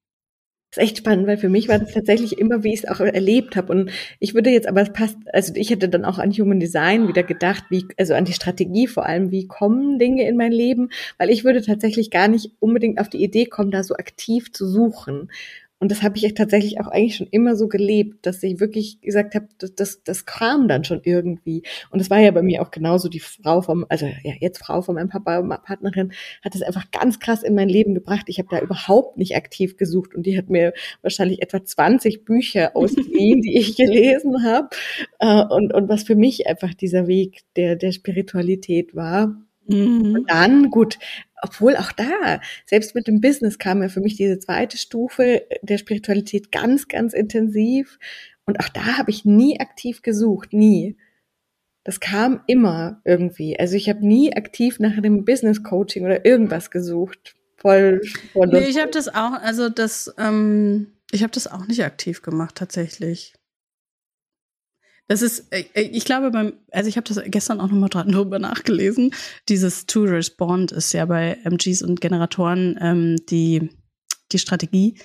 Das 0.69 0.83
ist 0.83 0.83
echt 0.83 0.97
spannend, 0.97 1.27
weil 1.27 1.37
für 1.37 1.47
mich 1.47 1.69
war 1.69 1.79
das 1.79 1.93
tatsächlich 1.93 2.37
immer, 2.37 2.63
wie 2.63 2.73
ich 2.73 2.83
es 2.83 2.89
auch 2.89 2.99
erlebt 2.99 3.55
habe. 3.55 3.71
Und 3.71 3.91
ich 4.19 4.33
würde 4.33 4.49
jetzt 4.49 4.67
aber, 4.67 4.81
es 4.81 4.91
passt, 4.91 5.17
also 5.31 5.53
ich 5.55 5.69
hätte 5.69 5.87
dann 5.87 6.03
auch 6.03 6.19
an 6.19 6.31
Human 6.31 6.59
Design 6.59 7.07
wieder 7.07 7.23
gedacht, 7.23 7.63
wie, 7.69 7.85
also 7.97 8.13
an 8.15 8.25
die 8.25 8.33
Strategie 8.33 8.87
vor 8.87 9.05
allem, 9.05 9.31
wie 9.31 9.47
kommen 9.47 9.97
Dinge 9.97 10.27
in 10.27 10.35
mein 10.35 10.51
Leben, 10.51 10.89
weil 11.17 11.29
ich 11.29 11.45
würde 11.45 11.61
tatsächlich 11.61 12.11
gar 12.11 12.27
nicht 12.27 12.51
unbedingt 12.59 12.99
auf 12.99 13.07
die 13.09 13.23
Idee 13.23 13.45
kommen, 13.45 13.71
da 13.71 13.81
so 13.81 13.95
aktiv 13.95 14.51
zu 14.51 14.67
suchen. 14.67 15.29
Und 15.79 15.91
das 15.91 16.01
habe 16.01 16.17
ich 16.17 16.33
tatsächlich 16.33 16.79
auch 16.79 16.87
eigentlich 16.87 17.17
schon 17.17 17.27
immer 17.29 17.55
so 17.55 17.67
gelebt, 17.67 18.25
dass 18.25 18.41
ich 18.41 18.59
wirklich 18.59 18.99
gesagt 19.01 19.35
habe, 19.35 19.47
das, 19.59 19.75
das, 19.75 20.03
das 20.03 20.25
kam 20.25 20.67
dann 20.67 20.83
schon 20.83 21.01
irgendwie. 21.03 21.63
Und 21.91 21.99
es 21.99 22.09
war 22.09 22.19
ja 22.19 22.31
bei 22.31 22.41
mir 22.41 22.63
auch 22.63 22.71
genauso 22.71 23.09
die 23.09 23.19
Frau 23.19 23.61
vom, 23.61 23.85
also 23.89 24.07
ja, 24.07 24.33
jetzt 24.39 24.57
Frau 24.57 24.81
von 24.81 24.95
meinem 24.95 25.09
Papa, 25.09 25.41
Partnerin, 25.59 26.13
hat 26.43 26.55
es 26.55 26.63
einfach 26.63 26.89
ganz 26.91 27.19
krass 27.19 27.43
in 27.43 27.53
mein 27.53 27.69
Leben 27.69 27.93
gebracht. 27.93 28.25
Ich 28.27 28.39
habe 28.39 28.49
da 28.49 28.59
überhaupt 28.59 29.17
nicht 29.17 29.35
aktiv 29.35 29.77
gesucht 29.77 30.15
und 30.15 30.25
die 30.25 30.37
hat 30.37 30.49
mir 30.49 30.73
wahrscheinlich 31.03 31.41
etwa 31.43 31.63
20 31.63 32.25
Bücher 32.25 32.75
ausgeliehen, 32.75 33.41
die 33.41 33.57
ich 33.57 33.75
gelesen 33.75 34.43
habe. 34.43 34.69
Äh, 35.19 35.43
und, 35.45 35.73
und 35.73 35.89
was 35.89 36.03
für 36.03 36.15
mich 36.15 36.47
einfach 36.47 36.73
dieser 36.73 37.07
Weg 37.07 37.41
der, 37.55 37.75
der 37.75 37.91
Spiritualität 37.91 38.95
war. 38.95 39.35
Mhm. 39.67 40.15
Und 40.15 40.31
dann, 40.31 40.69
gut, 40.69 40.97
obwohl 41.41 41.75
auch 41.75 41.91
da, 41.91 42.41
selbst 42.65 42.95
mit 42.95 43.07
dem 43.07 43.21
Business 43.21 43.59
kam 43.59 43.81
ja 43.81 43.89
für 43.89 44.01
mich 44.01 44.15
diese 44.15 44.39
zweite 44.39 44.77
Stufe 44.77 45.43
der 45.61 45.77
Spiritualität 45.77 46.51
ganz, 46.51 46.87
ganz 46.87 47.13
intensiv. 47.13 47.99
Und 48.45 48.59
auch 48.59 48.69
da 48.69 48.97
habe 48.97 49.11
ich 49.11 49.25
nie 49.25 49.59
aktiv 49.59 50.01
gesucht, 50.01 50.53
nie. 50.53 50.97
Das 51.83 51.99
kam 51.99 52.41
immer 52.47 53.01
irgendwie. 53.05 53.59
Also 53.59 53.75
ich 53.75 53.87
habe 53.87 54.05
nie 54.05 54.35
aktiv 54.35 54.79
nach 54.79 54.97
einem 54.97 55.25
Business 55.25 55.63
Coaching 55.63 56.05
oder 56.05 56.25
irgendwas 56.25 56.71
gesucht. 56.71 57.35
Voll. 57.55 58.01
voll 58.33 58.47
nee, 58.47 58.67
ich 58.67 58.79
habe 58.79 58.91
das 58.91 59.07
auch, 59.07 59.33
also 59.41 59.69
das, 59.69 60.13
ähm, 60.17 60.93
ich 61.11 61.23
habe 61.23 61.31
das 61.31 61.47
auch 61.47 61.65
nicht 61.67 61.83
aktiv 61.83 62.21
gemacht 62.21 62.55
tatsächlich. 62.55 63.33
Das 65.07 65.21
ist, 65.21 65.51
äh, 65.51 65.65
äh, 65.73 65.81
ich 65.83 66.05
glaube, 66.05 66.31
beim, 66.31 66.53
also 66.71 66.89
ich 66.89 66.97
habe 66.97 67.07
das 67.07 67.21
gestern 67.25 67.61
auch 67.61 67.69
nochmal 67.69 67.89
drüber 67.89 68.39
nachgelesen. 68.39 69.13
Dieses 69.49 69.85
To 69.85 70.03
Respond 70.03 70.71
ist 70.71 70.93
ja 70.93 71.05
bei 71.05 71.37
MGs 71.43 71.81
und 71.81 72.01
Generatoren 72.01 72.77
ähm, 72.81 73.15
die, 73.29 73.69
die 74.31 74.39
Strategie. 74.39 74.99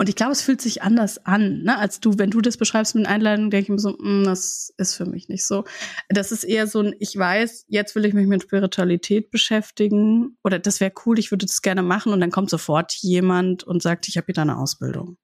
Und 0.00 0.08
ich 0.08 0.14
glaube, 0.14 0.30
es 0.30 0.42
fühlt 0.42 0.60
sich 0.60 0.82
anders 0.82 1.26
an, 1.26 1.64
ne, 1.64 1.76
als 1.76 1.98
du, 1.98 2.18
wenn 2.18 2.30
du 2.30 2.40
das 2.40 2.56
beschreibst 2.56 2.94
mit 2.94 3.08
Einladung, 3.08 3.50
denke 3.50 3.64
ich 3.64 3.68
mir 3.68 3.80
so, 3.80 3.96
mm, 3.98 4.24
das 4.24 4.72
ist 4.76 4.94
für 4.94 5.06
mich 5.06 5.28
nicht 5.28 5.44
so. 5.44 5.64
Das 6.08 6.30
ist 6.30 6.44
eher 6.44 6.68
so 6.68 6.80
ein, 6.80 6.94
ich 7.00 7.16
weiß, 7.16 7.64
jetzt 7.66 7.96
will 7.96 8.04
ich 8.04 8.14
mich 8.14 8.28
mit 8.28 8.42
Spiritualität 8.42 9.32
beschäftigen 9.32 10.36
oder 10.44 10.60
das 10.60 10.78
wäre 10.80 10.92
cool, 11.04 11.18
ich 11.18 11.32
würde 11.32 11.46
das 11.46 11.62
gerne 11.62 11.82
machen 11.82 12.12
und 12.12 12.20
dann 12.20 12.30
kommt 12.30 12.48
sofort 12.48 12.92
jemand 13.00 13.64
und 13.64 13.82
sagt, 13.82 14.06
ich 14.06 14.16
habe 14.16 14.26
hier 14.32 14.40
eine 14.40 14.58
Ausbildung. 14.58 15.16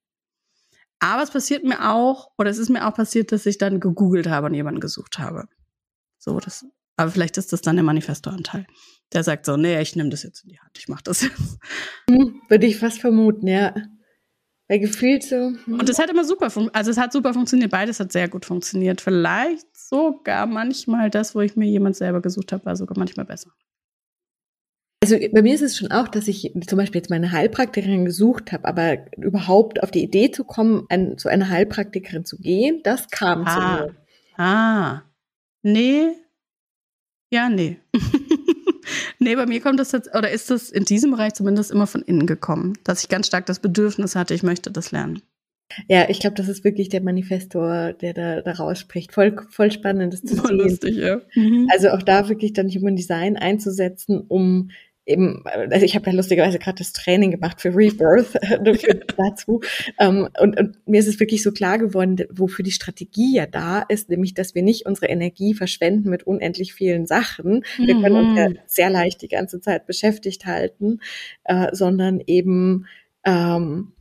Aber 1.00 1.22
es 1.22 1.30
passiert 1.30 1.64
mir 1.64 1.90
auch, 1.90 2.30
oder 2.38 2.50
es 2.50 2.58
ist 2.58 2.70
mir 2.70 2.86
auch 2.86 2.94
passiert, 2.94 3.32
dass 3.32 3.46
ich 3.46 3.58
dann 3.58 3.80
gegoogelt 3.80 4.26
habe 4.26 4.46
und 4.46 4.54
jemanden 4.54 4.80
gesucht 4.80 5.18
habe. 5.18 5.48
So, 6.18 6.38
das 6.40 6.64
Aber 6.96 7.10
vielleicht 7.10 7.36
ist 7.36 7.52
das 7.52 7.60
dann 7.60 7.76
der 7.76 7.84
Manifestoranteil. 7.84 8.66
Der 9.12 9.22
sagt 9.22 9.44
so, 9.46 9.56
nee, 9.56 9.80
ich 9.80 9.96
nehme 9.96 10.10
das 10.10 10.22
jetzt 10.22 10.44
in 10.44 10.50
die 10.50 10.60
Hand, 10.60 10.78
ich 10.78 10.88
mache 10.88 11.02
das 11.04 11.22
jetzt. 11.22 11.58
Hm, 12.08 12.40
würde 12.48 12.66
ich 12.66 12.78
fast 12.78 13.00
vermuten, 13.00 13.46
ja. 13.46 13.74
Weil 14.68 14.78
gefühlt 14.80 15.22
so. 15.22 15.52
Hm. 15.64 15.80
Und 15.80 15.88
es 15.88 15.98
hat 15.98 16.08
immer 16.08 16.24
super 16.24 16.48
funktioniert. 16.48 16.74
Also 16.74 16.90
es 16.90 16.96
hat 16.96 17.12
super 17.12 17.34
funktioniert. 17.34 17.70
Beides 17.70 18.00
hat 18.00 18.12
sehr 18.12 18.28
gut 18.28 18.46
funktioniert. 18.46 19.00
Vielleicht 19.00 19.66
sogar 19.76 20.46
manchmal 20.46 21.10
das, 21.10 21.34
wo 21.34 21.40
ich 21.40 21.54
mir 21.56 21.66
jemand 21.66 21.96
selber 21.96 22.22
gesucht 22.22 22.52
habe, 22.52 22.64
war 22.64 22.76
sogar 22.76 22.98
manchmal 22.98 23.26
besser. 23.26 23.50
Also 25.04 25.18
bei 25.32 25.42
mir 25.42 25.54
ist 25.54 25.60
es 25.60 25.76
schon 25.76 25.90
auch, 25.92 26.08
dass 26.08 26.28
ich 26.28 26.50
zum 26.66 26.78
Beispiel 26.78 27.00
jetzt 27.00 27.10
meine 27.10 27.30
Heilpraktikerin 27.30 28.06
gesucht 28.06 28.52
habe, 28.52 28.66
aber 28.66 28.96
überhaupt 29.18 29.82
auf 29.82 29.90
die 29.90 30.02
Idee 30.02 30.30
zu 30.30 30.44
kommen, 30.44 30.86
ein, 30.88 31.18
zu 31.18 31.28
einer 31.28 31.50
Heilpraktikerin 31.50 32.24
zu 32.24 32.38
gehen, 32.38 32.80
das 32.84 33.10
kam 33.10 33.44
ah. 33.46 33.50
zu 33.50 33.60
mir. 33.60 33.94
Ah. 34.38 35.02
Nee. 35.62 36.06
Ja, 37.30 37.50
nee. 37.50 37.76
nee, 39.18 39.36
bei 39.36 39.44
mir 39.44 39.60
kommt 39.60 39.78
das 39.78 39.92
jetzt, 39.92 40.14
oder 40.14 40.30
ist 40.30 40.50
das 40.50 40.70
in 40.70 40.86
diesem 40.86 41.10
Bereich 41.10 41.34
zumindest 41.34 41.70
immer 41.70 41.86
von 41.86 42.00
innen 42.00 42.26
gekommen, 42.26 42.72
dass 42.84 43.02
ich 43.02 43.10
ganz 43.10 43.26
stark 43.26 43.44
das 43.44 43.60
Bedürfnis 43.60 44.16
hatte, 44.16 44.32
ich 44.32 44.42
möchte 44.42 44.70
das 44.70 44.90
lernen. 44.90 45.20
Ja, 45.86 46.08
ich 46.08 46.18
glaube, 46.18 46.36
das 46.36 46.48
ist 46.48 46.64
wirklich 46.64 46.88
der 46.88 47.02
Manifestor, 47.02 47.92
der 47.92 48.14
da, 48.14 48.40
da 48.40 48.52
rausspricht. 48.52 49.12
Voll, 49.12 49.36
voll 49.50 49.70
spannend, 49.70 50.14
das 50.14 50.22
zu 50.22 50.36
voll 50.36 50.48
sehen. 50.48 50.58
Lustig, 50.60 50.96
ja. 50.96 51.20
Mhm. 51.34 51.68
Also 51.70 51.90
auch 51.90 52.02
da 52.02 52.30
wirklich 52.30 52.54
dann 52.54 52.70
Human 52.70 52.96
Design 52.96 53.36
einzusetzen, 53.36 54.24
um 54.28 54.70
eben, 55.06 55.44
also 55.46 55.84
ich 55.84 55.94
habe 55.94 56.10
ja 56.10 56.16
lustigerweise 56.16 56.58
gerade 56.58 56.78
das 56.78 56.92
Training 56.92 57.30
gemacht 57.30 57.60
für 57.60 57.74
Rebirth 57.74 58.34
dazu. 59.16 59.60
Ähm, 59.98 60.28
und, 60.40 60.58
und 60.58 60.88
mir 60.88 61.00
ist 61.00 61.08
es 61.08 61.20
wirklich 61.20 61.42
so 61.42 61.52
klar 61.52 61.78
geworden, 61.78 62.16
wofür 62.30 62.62
die 62.62 62.70
Strategie 62.70 63.36
ja 63.36 63.46
da 63.46 63.80
ist, 63.80 64.08
nämlich, 64.08 64.34
dass 64.34 64.54
wir 64.54 64.62
nicht 64.62 64.86
unsere 64.86 65.06
Energie 65.06 65.54
verschwenden 65.54 66.10
mit 66.10 66.24
unendlich 66.24 66.74
vielen 66.74 67.06
Sachen. 67.06 67.64
Wir 67.78 68.00
können 68.00 68.16
uns 68.16 68.38
ja 68.38 68.48
mhm. 68.48 68.58
sehr 68.66 68.90
leicht 68.90 69.22
die 69.22 69.28
ganze 69.28 69.60
Zeit 69.60 69.86
beschäftigt 69.86 70.46
halten, 70.46 71.00
äh, 71.44 71.68
sondern 71.72 72.20
eben 72.26 72.86
ähm, 73.24 73.93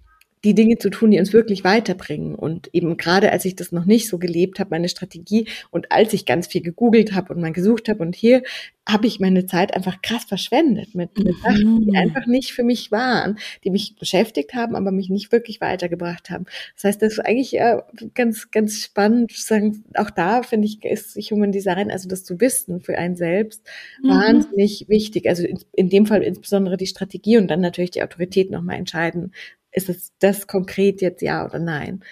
die 0.44 0.56
Dinge 0.56 0.78
zu 0.78 0.90
tun, 0.90 1.12
die 1.12 1.20
uns 1.20 1.34
wirklich 1.34 1.64
weiterbringen. 1.64 2.36
Und 2.36 2.70
eben 2.74 2.98
gerade 2.98 3.32
als 3.32 3.46
ich 3.46 3.56
das 3.56 3.72
noch 3.72 3.86
nicht 3.86 4.08
so 4.10 4.18
gelebt 4.18 4.60
habe, 4.60 4.72
meine 4.72 4.90
Strategie 4.90 5.48
und 5.72 5.92
als 5.92 6.14
ich 6.14 6.26
ganz 6.26 6.48
viel 6.48 6.62
gegoogelt 6.62 7.14
habe 7.14 7.34
und 7.34 7.42
mal 7.42 7.54
gesucht 7.54 7.88
habe 7.88 8.04
und 8.04 8.16
hier 8.16 8.44
habe 8.88 9.08
ich 9.08 9.22
meine 9.22 9.46
Zeit 9.46 9.74
einfach 9.74 10.02
krass 10.02 10.26
verschwendet 10.26 10.94
mit, 10.94 11.18
mit 11.18 11.38
Sachen, 11.42 11.80
die 11.86 11.92
mhm. 11.92 11.96
einfach 11.96 12.26
nicht 12.26 12.52
für 12.52 12.64
mich 12.64 12.92
waren, 12.92 13.38
die 13.64 13.70
mich 13.70 13.96
beschäftigt 13.98 14.54
haben, 14.54 14.76
aber 14.76 14.92
mich 14.92 15.10
nicht 15.10 15.32
wirklich 15.32 15.62
weitergebracht 15.62 16.30
haben. 16.30 16.46
Das 16.76 16.84
heißt, 16.84 17.02
das 17.02 17.14
ist 17.14 17.20
eigentlich 17.20 17.58
äh, 17.58 17.78
ganz, 18.14 18.52
ganz 18.52 18.84
spannend 18.84 19.32
zu 19.32 19.42
sagen, 19.42 19.86
auch 19.94 20.10
da 20.10 20.44
finde 20.44 20.68
ich, 20.68 20.84
ist 20.84 21.16
Human 21.32 21.54
Design, 21.54 21.92
also 21.92 22.10
das 22.10 22.26
zu 22.26 22.42
wissen 22.42 22.82
für 22.82 22.98
einen 22.98 23.16
selbst, 23.16 23.66
mhm. 24.02 24.10
wahnsinnig 24.10 24.86
wichtig. 24.90 25.30
Also 25.30 25.46
in, 25.46 25.60
in 25.72 25.90
dem 25.90 26.06
Fall 26.06 26.22
insbesondere 26.22 26.76
die 26.76 26.88
Strategie 26.88 27.38
und 27.38 27.48
dann 27.48 27.62
natürlich 27.62 27.92
die 27.92 28.04
Autorität 28.04 28.52
nochmal 28.52 28.76
entscheiden, 28.76 29.32
ist 29.74 29.90
es 29.90 30.12
das 30.20 30.48
konkret 30.48 31.02
jetzt 31.02 31.22
ja 31.22 31.46
oder 31.46 31.60
nein? 31.60 32.04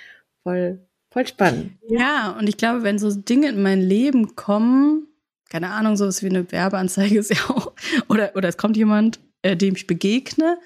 Voll, 0.44 0.86
voll 1.12 1.28
spannend. 1.28 1.78
Ja, 1.88 2.36
und 2.38 2.48
ich 2.50 2.58
glaube, 2.58 2.84
wenn 2.84 3.00
so 3.00 3.14
Dinge 3.14 3.50
in 3.50 3.62
mein 3.62 3.82
Leben 3.82 4.36
kommen, 4.36 5.08
keine 5.50 5.70
Ahnung, 5.70 5.98
sowas 5.98 6.24
wie 6.24 6.30
eine 6.30 6.52
Werbeanzeige 6.52 7.20
ist 7.20 7.30
ja 7.30 7.50
auch, 7.50 7.74
oder, 8.10 8.36
oder 8.36 8.50
es 8.50 8.58
kommt 8.58 8.78
jemand, 8.78 9.20
äh, 9.42 9.56
dem 9.56 9.76
ich 9.76 9.88
begegne, 9.88 10.58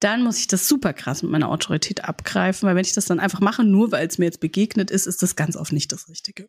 dann 0.00 0.22
muss 0.22 0.38
ich 0.38 0.46
das 0.46 0.68
super 0.68 0.92
krass 0.92 1.22
mit 1.22 1.32
meiner 1.32 1.48
Autorität 1.48 2.04
abgreifen, 2.04 2.68
weil 2.68 2.76
wenn 2.76 2.84
ich 2.84 2.92
das 2.92 3.06
dann 3.06 3.20
einfach 3.20 3.40
mache, 3.40 3.64
nur 3.64 3.90
weil 3.90 4.06
es 4.06 4.18
mir 4.18 4.26
jetzt 4.26 4.40
begegnet 4.40 4.90
ist, 4.90 5.06
ist 5.06 5.22
das 5.22 5.34
ganz 5.34 5.56
oft 5.56 5.72
nicht 5.72 5.90
das 5.92 6.08
Richtige. 6.08 6.48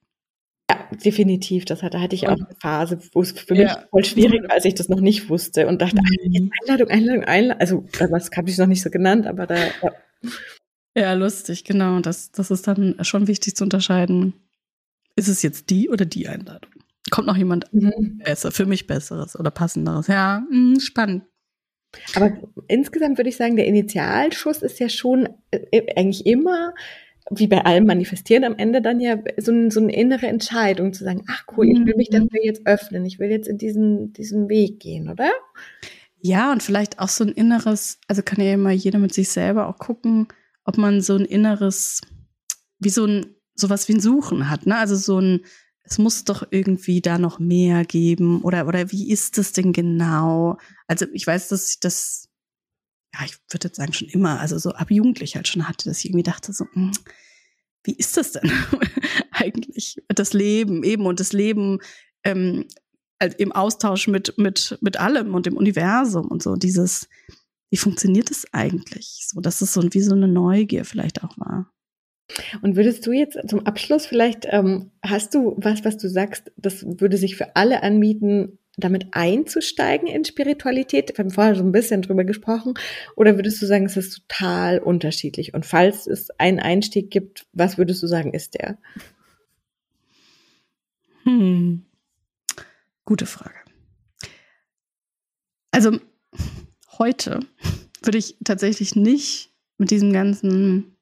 Ja, 0.91 0.97
definitiv. 0.97 1.65
Das 1.65 1.83
hatte, 1.83 2.01
hatte 2.01 2.15
ich 2.15 2.27
auch 2.27 2.37
eine 2.37 2.55
Phase, 2.59 2.99
wo 3.13 3.21
es 3.21 3.31
für 3.31 3.55
mich 3.55 3.71
voll 3.89 4.05
schwierig 4.05 4.43
war, 4.43 4.51
als 4.51 4.65
ich 4.65 4.75
das 4.75 4.89
noch 4.89 5.01
nicht 5.01 5.29
wusste 5.29 5.67
und 5.67 5.81
dachte, 5.81 5.97
mhm. 5.97 6.51
Einladung, 6.61 6.89
Einladung, 6.89 7.23
Einladung. 7.23 7.61
Also, 7.61 7.85
das 7.97 8.29
habe 8.35 8.49
ich 8.49 8.57
noch 8.57 8.67
nicht 8.67 8.81
so 8.81 8.89
genannt, 8.89 9.27
aber 9.27 9.47
da. 9.47 9.55
Ja. 9.55 9.91
ja, 10.95 11.13
lustig, 11.13 11.63
genau. 11.63 11.99
Das, 11.99 12.31
das 12.31 12.51
ist 12.51 12.67
dann 12.67 12.97
schon 13.01 13.27
wichtig 13.27 13.55
zu 13.55 13.63
unterscheiden. 13.63 14.33
Ist 15.15 15.27
es 15.27 15.41
jetzt 15.41 15.69
die 15.69 15.89
oder 15.89 16.05
die 16.05 16.27
Einladung? 16.27 16.71
Kommt 17.09 17.27
noch 17.27 17.37
jemand 17.37 17.73
mhm. 17.73 18.19
besser, 18.23 18.51
für 18.51 18.65
mich 18.65 18.87
Besseres 18.87 19.37
oder 19.37 19.51
Passenderes? 19.51 20.07
Ja, 20.07 20.43
mh, 20.49 20.73
hm, 20.73 20.79
spannend. 20.79 21.23
Aber 22.15 22.37
insgesamt 22.67 23.17
würde 23.17 23.29
ich 23.29 23.37
sagen, 23.37 23.55
der 23.55 23.65
Initialschuss 23.65 24.61
ist 24.61 24.79
ja 24.79 24.89
schon 24.89 25.27
äh, 25.51 25.81
eigentlich 25.95 26.25
immer 26.25 26.73
wie 27.31 27.47
bei 27.47 27.63
allem 27.65 27.85
manifestieren 27.85 28.43
am 28.43 28.57
Ende 28.57 28.81
dann 28.81 28.99
ja 28.99 29.17
so, 29.37 29.51
ein, 29.51 29.71
so 29.71 29.79
eine 29.79 29.95
innere 29.95 30.27
Entscheidung 30.27 30.93
zu 30.93 31.03
sagen, 31.03 31.23
ach 31.27 31.45
cool, 31.55 31.67
ich 31.67 31.85
will 31.85 31.95
mich 31.95 32.09
mhm. 32.09 32.27
dafür 32.27 32.43
jetzt 32.43 32.65
öffnen, 32.65 33.05
ich 33.05 33.19
will 33.19 33.29
jetzt 33.29 33.47
in 33.47 33.57
diesen, 33.57 34.13
diesen 34.13 34.49
Weg 34.49 34.79
gehen, 34.79 35.09
oder? 35.09 35.29
Ja, 36.21 36.51
und 36.51 36.63
vielleicht 36.63 36.99
auch 36.99 37.07
so 37.07 37.23
ein 37.23 37.31
inneres, 37.31 37.99
also 38.07 38.21
kann 38.23 38.43
ja 38.43 38.53
immer 38.53 38.71
jeder 38.71 38.99
mit 38.99 39.13
sich 39.13 39.29
selber 39.29 39.67
auch 39.67 39.77
gucken, 39.77 40.27
ob 40.65 40.77
man 40.77 41.01
so 41.01 41.15
ein 41.15 41.25
inneres, 41.25 42.01
wie 42.79 42.89
so 42.89 43.05
ein, 43.05 43.27
sowas 43.55 43.87
wie 43.87 43.93
ein 43.93 44.01
Suchen 44.01 44.49
hat, 44.49 44.65
ne? 44.65 44.77
Also 44.77 44.95
so 44.95 45.19
ein, 45.19 45.41
es 45.83 45.97
muss 45.97 46.23
doch 46.23 46.47
irgendwie 46.51 47.01
da 47.01 47.17
noch 47.17 47.39
mehr 47.39 47.83
geben 47.83 48.41
oder, 48.41 48.67
oder 48.67 48.91
wie 48.91 49.09
ist 49.11 49.37
das 49.37 49.53
denn 49.53 49.73
genau? 49.73 50.57
Also 50.87 51.05
ich 51.13 51.25
weiß, 51.25 51.49
dass 51.49 51.69
ich 51.69 51.79
das 51.79 52.28
ja, 53.13 53.25
ich 53.25 53.37
würde 53.51 53.67
jetzt 53.67 53.77
sagen, 53.77 53.93
schon 53.93 54.07
immer, 54.09 54.39
also 54.39 54.57
so 54.57 54.71
ab 54.71 54.91
Jugendlich 54.91 55.35
halt 55.35 55.47
schon 55.47 55.67
hatte, 55.67 55.89
dass 55.89 55.99
ich 55.99 56.05
irgendwie 56.05 56.23
dachte, 56.23 56.53
so, 56.53 56.65
hm, 56.73 56.91
wie 57.83 57.93
ist 57.93 58.17
das 58.17 58.33
denn 58.33 58.51
eigentlich? 59.31 59.97
Das 60.09 60.33
Leben 60.33 60.83
eben 60.83 61.05
und 61.05 61.19
das 61.19 61.33
Leben 61.33 61.79
ähm, 62.23 62.65
also 63.19 63.35
im 63.37 63.51
Austausch 63.51 64.07
mit, 64.07 64.37
mit, 64.37 64.77
mit 64.81 64.97
allem 64.97 65.35
und 65.35 65.45
dem 65.45 65.57
Universum 65.57 66.27
und 66.27 66.41
so, 66.41 66.55
dieses, 66.55 67.09
wie 67.69 67.77
funktioniert 67.77 68.29
das 68.29 68.45
eigentlich? 68.53 69.25
So, 69.27 69.41
dass 69.41 69.61
es 69.61 69.73
so 69.73 69.83
wie 69.91 70.01
so 70.01 70.15
eine 70.15 70.27
Neugier 70.27 70.85
vielleicht 70.85 71.23
auch 71.23 71.37
war. 71.37 71.71
Und 72.61 72.75
würdest 72.75 73.05
du 73.05 73.11
jetzt 73.11 73.37
zum 73.49 73.65
Abschluss 73.65 74.05
vielleicht, 74.05 74.45
ähm, 74.49 74.91
hast 75.03 75.33
du 75.33 75.55
was, 75.57 75.83
was 75.83 75.97
du 75.97 76.07
sagst, 76.07 76.51
das 76.57 76.85
würde 76.85 77.17
sich 77.17 77.35
für 77.35 77.55
alle 77.55 77.83
anbieten, 77.83 78.58
damit 78.79 79.07
einzusteigen 79.11 80.07
in 80.07 80.25
Spiritualität? 80.25 81.09
Wir 81.09 81.23
haben 81.23 81.31
vorher 81.31 81.55
so 81.55 81.63
ein 81.63 81.71
bisschen 81.71 82.01
drüber 82.01 82.23
gesprochen. 82.23 82.73
Oder 83.15 83.35
würdest 83.35 83.61
du 83.61 83.65
sagen, 83.65 83.85
es 83.85 83.97
ist 83.97 84.27
total 84.27 84.79
unterschiedlich? 84.79 85.53
Und 85.53 85.65
falls 85.65 86.07
es 86.07 86.29
einen 86.39 86.59
Einstieg 86.59 87.11
gibt, 87.11 87.45
was 87.53 87.77
würdest 87.77 88.01
du 88.03 88.07
sagen, 88.07 88.33
ist 88.33 88.55
der? 88.55 88.77
Hm. 91.23 91.85
Gute 93.05 93.25
Frage. 93.25 93.55
Also 95.71 95.99
heute 96.97 97.39
würde 98.01 98.17
ich 98.17 98.37
tatsächlich 98.43 98.95
nicht 98.95 99.51
mit 99.77 99.91
diesem 99.91 100.11
ganzen 100.13 100.95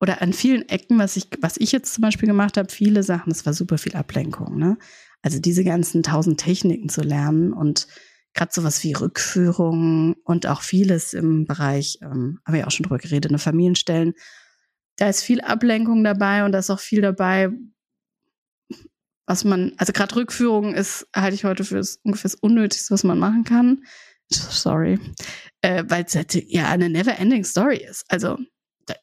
oder 0.00 0.22
an 0.22 0.32
vielen 0.32 0.68
Ecken, 0.68 0.98
was 0.98 1.16
ich, 1.16 1.28
was 1.40 1.56
ich 1.58 1.72
jetzt 1.72 1.94
zum 1.94 2.02
Beispiel 2.02 2.28
gemacht 2.28 2.56
habe, 2.56 2.70
viele 2.72 3.02
Sachen, 3.02 3.30
das 3.30 3.44
war 3.44 3.52
super 3.52 3.78
viel 3.78 3.94
Ablenkung, 3.94 4.58
ne? 4.58 4.78
Also 5.22 5.38
diese 5.38 5.64
ganzen 5.64 6.02
tausend 6.02 6.40
Techniken 6.40 6.88
zu 6.88 7.02
lernen 7.02 7.52
und 7.52 7.86
gerade 8.32 8.52
sowas 8.54 8.82
wie 8.82 8.94
Rückführung 8.94 10.14
und 10.24 10.46
auch 10.46 10.62
vieles 10.62 11.12
im 11.12 11.44
Bereich, 11.44 11.98
ähm, 12.00 12.40
haben 12.44 12.54
wir 12.54 12.60
ja 12.60 12.66
auch 12.66 12.70
schon 12.70 12.84
drüber 12.84 12.98
geredet, 12.98 13.30
eine 13.30 13.38
Familienstellen. 13.38 14.14
Da 14.96 15.08
ist 15.08 15.22
viel 15.22 15.42
Ablenkung 15.42 16.02
dabei 16.04 16.44
und 16.44 16.52
da 16.52 16.58
ist 16.58 16.70
auch 16.70 16.80
viel 16.80 17.02
dabei, 17.02 17.50
was 19.26 19.44
man, 19.44 19.72
also 19.76 19.92
gerade 19.92 20.16
Rückführung 20.16 20.74
ist, 20.74 21.06
halte 21.14 21.34
ich 21.34 21.44
heute 21.44 21.64
für 21.64 21.76
das 21.76 22.00
ungefähr 22.02 22.30
das 22.30 22.40
Unnötigste, 22.40 22.94
was 22.94 23.04
man 23.04 23.18
machen 23.18 23.44
kann. 23.44 23.84
Sorry. 24.30 24.98
Äh, 25.60 25.84
Weil 25.88 26.04
es 26.04 26.14
halt 26.16 26.34
ja 26.48 26.68
eine 26.68 26.88
never-ending 26.88 27.44
Story 27.44 27.84
ist. 27.88 28.04
Also 28.08 28.38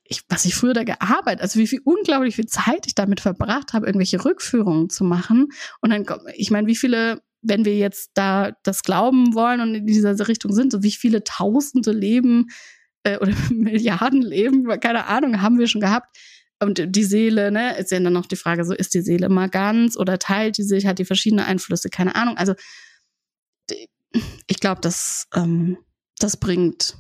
ich, 0.04 0.24
was 0.30 0.46
ich 0.46 0.56
früher 0.56 0.74
da 0.74 0.84
gearbeitet, 0.84 1.42
also 1.42 1.60
wie 1.60 1.68
viel 1.68 1.82
unglaublich 1.84 2.36
viel 2.36 2.48
Zeit 2.48 2.88
ich 2.88 2.96
damit 2.96 3.20
verbracht 3.20 3.74
habe, 3.74 3.86
irgendwelche 3.86 4.24
Rückführungen 4.24 4.90
zu 4.90 5.04
machen. 5.04 5.50
Und 5.82 5.90
dann, 5.90 6.06
ich 6.36 6.52
meine, 6.52 6.68
wie 6.68 6.76
viele, 6.76 7.22
wenn 7.42 7.66
wir 7.66 7.78
jetzt 7.78 8.12
da 8.14 8.52
das 8.64 8.84
glauben 8.84 9.34
wollen 9.34 9.62
und 9.62 9.76
in 9.76 9.86
dieser 9.86 10.28
Richtung 10.28 10.54
sind, 10.54 10.72
so 10.72 10.84
wie 10.84 10.92
viele 10.92 11.24
Tausende 11.24 11.92
Leben 11.92 12.48
äh, 13.04 13.18
oder 13.18 13.34
Milliarden 13.52 14.22
Leben, 14.22 14.68
keine 14.80 15.06
Ahnung, 15.06 15.42
haben 15.42 15.60
wir 15.60 15.68
schon 15.68 15.82
gehabt. 15.82 16.18
Und 16.60 16.96
die 16.96 17.04
Seele, 17.04 17.52
ne, 17.52 17.78
ist 17.78 17.92
ja 17.92 18.00
dann 18.00 18.14
noch 18.14 18.26
die 18.26 18.36
Frage, 18.36 18.66
so 18.66 18.74
ist 18.74 18.96
die 18.96 19.02
Seele 19.02 19.28
immer 19.28 19.48
ganz 19.48 19.96
oder 19.96 20.18
teilt 20.18 20.58
die 20.58 20.64
sich, 20.64 20.88
hat 20.88 20.98
die 20.98 21.06
verschiedene 21.06 21.46
Einflüsse, 21.46 21.90
keine 21.90 22.16
Ahnung. 22.16 22.36
Also 22.38 22.56
ich 24.48 24.60
glaube, 24.60 24.82
das, 24.82 25.28
ähm, 25.36 25.78
das 26.20 26.38
bringt, 26.38 26.98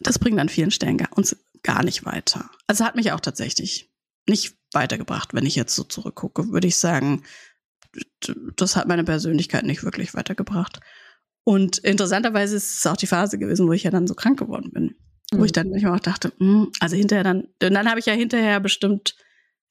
das 0.00 0.18
bringt 0.18 0.38
an 0.38 0.48
vielen 0.48 0.70
Stellen 0.70 0.98
uns 1.16 1.36
gar 1.66 1.84
nicht 1.84 2.04
weiter. 2.04 2.48
Also 2.66 2.84
hat 2.84 2.96
mich 2.96 3.12
auch 3.12 3.20
tatsächlich 3.20 3.90
nicht 4.28 4.56
weitergebracht, 4.72 5.34
wenn 5.34 5.46
ich 5.46 5.56
jetzt 5.56 5.74
so 5.74 5.84
zurückgucke, 5.84 6.50
würde 6.50 6.68
ich 6.68 6.76
sagen, 6.76 7.24
das 8.56 8.76
hat 8.76 8.88
meine 8.88 9.04
Persönlichkeit 9.04 9.64
nicht 9.64 9.84
wirklich 9.84 10.14
weitergebracht. 10.14 10.80
Und 11.44 11.78
interessanterweise 11.78 12.56
ist 12.56 12.78
es 12.78 12.86
auch 12.86 12.96
die 12.96 13.06
Phase 13.06 13.38
gewesen, 13.38 13.68
wo 13.68 13.72
ich 13.72 13.84
ja 13.84 13.90
dann 13.90 14.06
so 14.06 14.14
krank 14.14 14.38
geworden 14.38 14.70
bin. 14.72 14.96
Mhm. 15.32 15.38
Wo 15.38 15.44
ich 15.44 15.52
dann 15.52 15.70
manchmal 15.70 15.94
auch 15.94 16.00
dachte, 16.00 16.32
mh, 16.38 16.64
hm, 16.64 16.72
also 16.80 16.96
hinterher 16.96 17.24
dann, 17.24 17.48
dann 17.58 17.88
habe 17.88 18.00
ich 18.00 18.06
ja 18.06 18.14
hinterher 18.14 18.60
bestimmt 18.60 19.16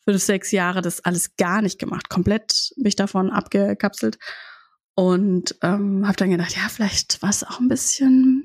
fünf, 0.05 0.21
sechs 0.21 0.51
Jahre 0.51 0.81
das 0.81 1.03
alles 1.03 1.35
gar 1.35 1.61
nicht 1.61 1.79
gemacht, 1.79 2.09
komplett 2.09 2.73
mich 2.77 2.95
davon 2.95 3.31
abgekapselt 3.31 4.17
und 4.95 5.55
ähm, 5.61 6.07
habe 6.07 6.15
dann 6.17 6.29
gedacht, 6.29 6.55
ja, 6.55 6.69
vielleicht 6.69 7.21
war 7.21 7.29
es 7.29 7.43
auch 7.43 7.59
ein 7.59 7.67
bisschen, 7.67 8.44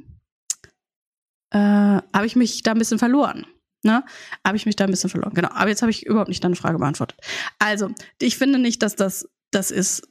äh, 1.50 1.58
habe 1.58 2.26
ich 2.26 2.36
mich 2.36 2.62
da 2.62 2.72
ein 2.72 2.78
bisschen 2.78 2.98
verloren. 2.98 3.46
Ne? 3.82 4.04
Habe 4.46 4.56
ich 4.56 4.66
mich 4.66 4.76
da 4.76 4.84
ein 4.84 4.90
bisschen 4.90 5.10
verloren. 5.10 5.34
Genau. 5.34 5.48
Aber 5.52 5.68
jetzt 5.68 5.82
habe 5.82 5.90
ich 5.90 6.04
überhaupt 6.04 6.28
nicht 6.28 6.44
deine 6.44 6.56
Frage 6.56 6.78
beantwortet. 6.78 7.18
Also, 7.58 7.90
ich 8.20 8.36
finde 8.36 8.58
nicht, 8.58 8.82
dass 8.82 8.94
das 8.96 9.26
das 9.50 9.70
ist, 9.70 10.02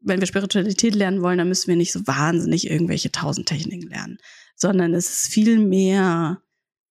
wenn 0.00 0.20
wir 0.20 0.26
Spiritualität 0.26 0.94
lernen 0.94 1.22
wollen, 1.22 1.38
dann 1.38 1.48
müssen 1.48 1.68
wir 1.68 1.76
nicht 1.76 1.92
so 1.92 2.06
wahnsinnig 2.06 2.70
irgendwelche 2.70 3.12
tausend 3.12 3.48
Techniken 3.48 3.88
lernen, 3.88 4.18
sondern 4.56 4.94
es 4.94 5.10
ist 5.10 5.32
viel 5.32 5.58
mehr, 5.58 6.42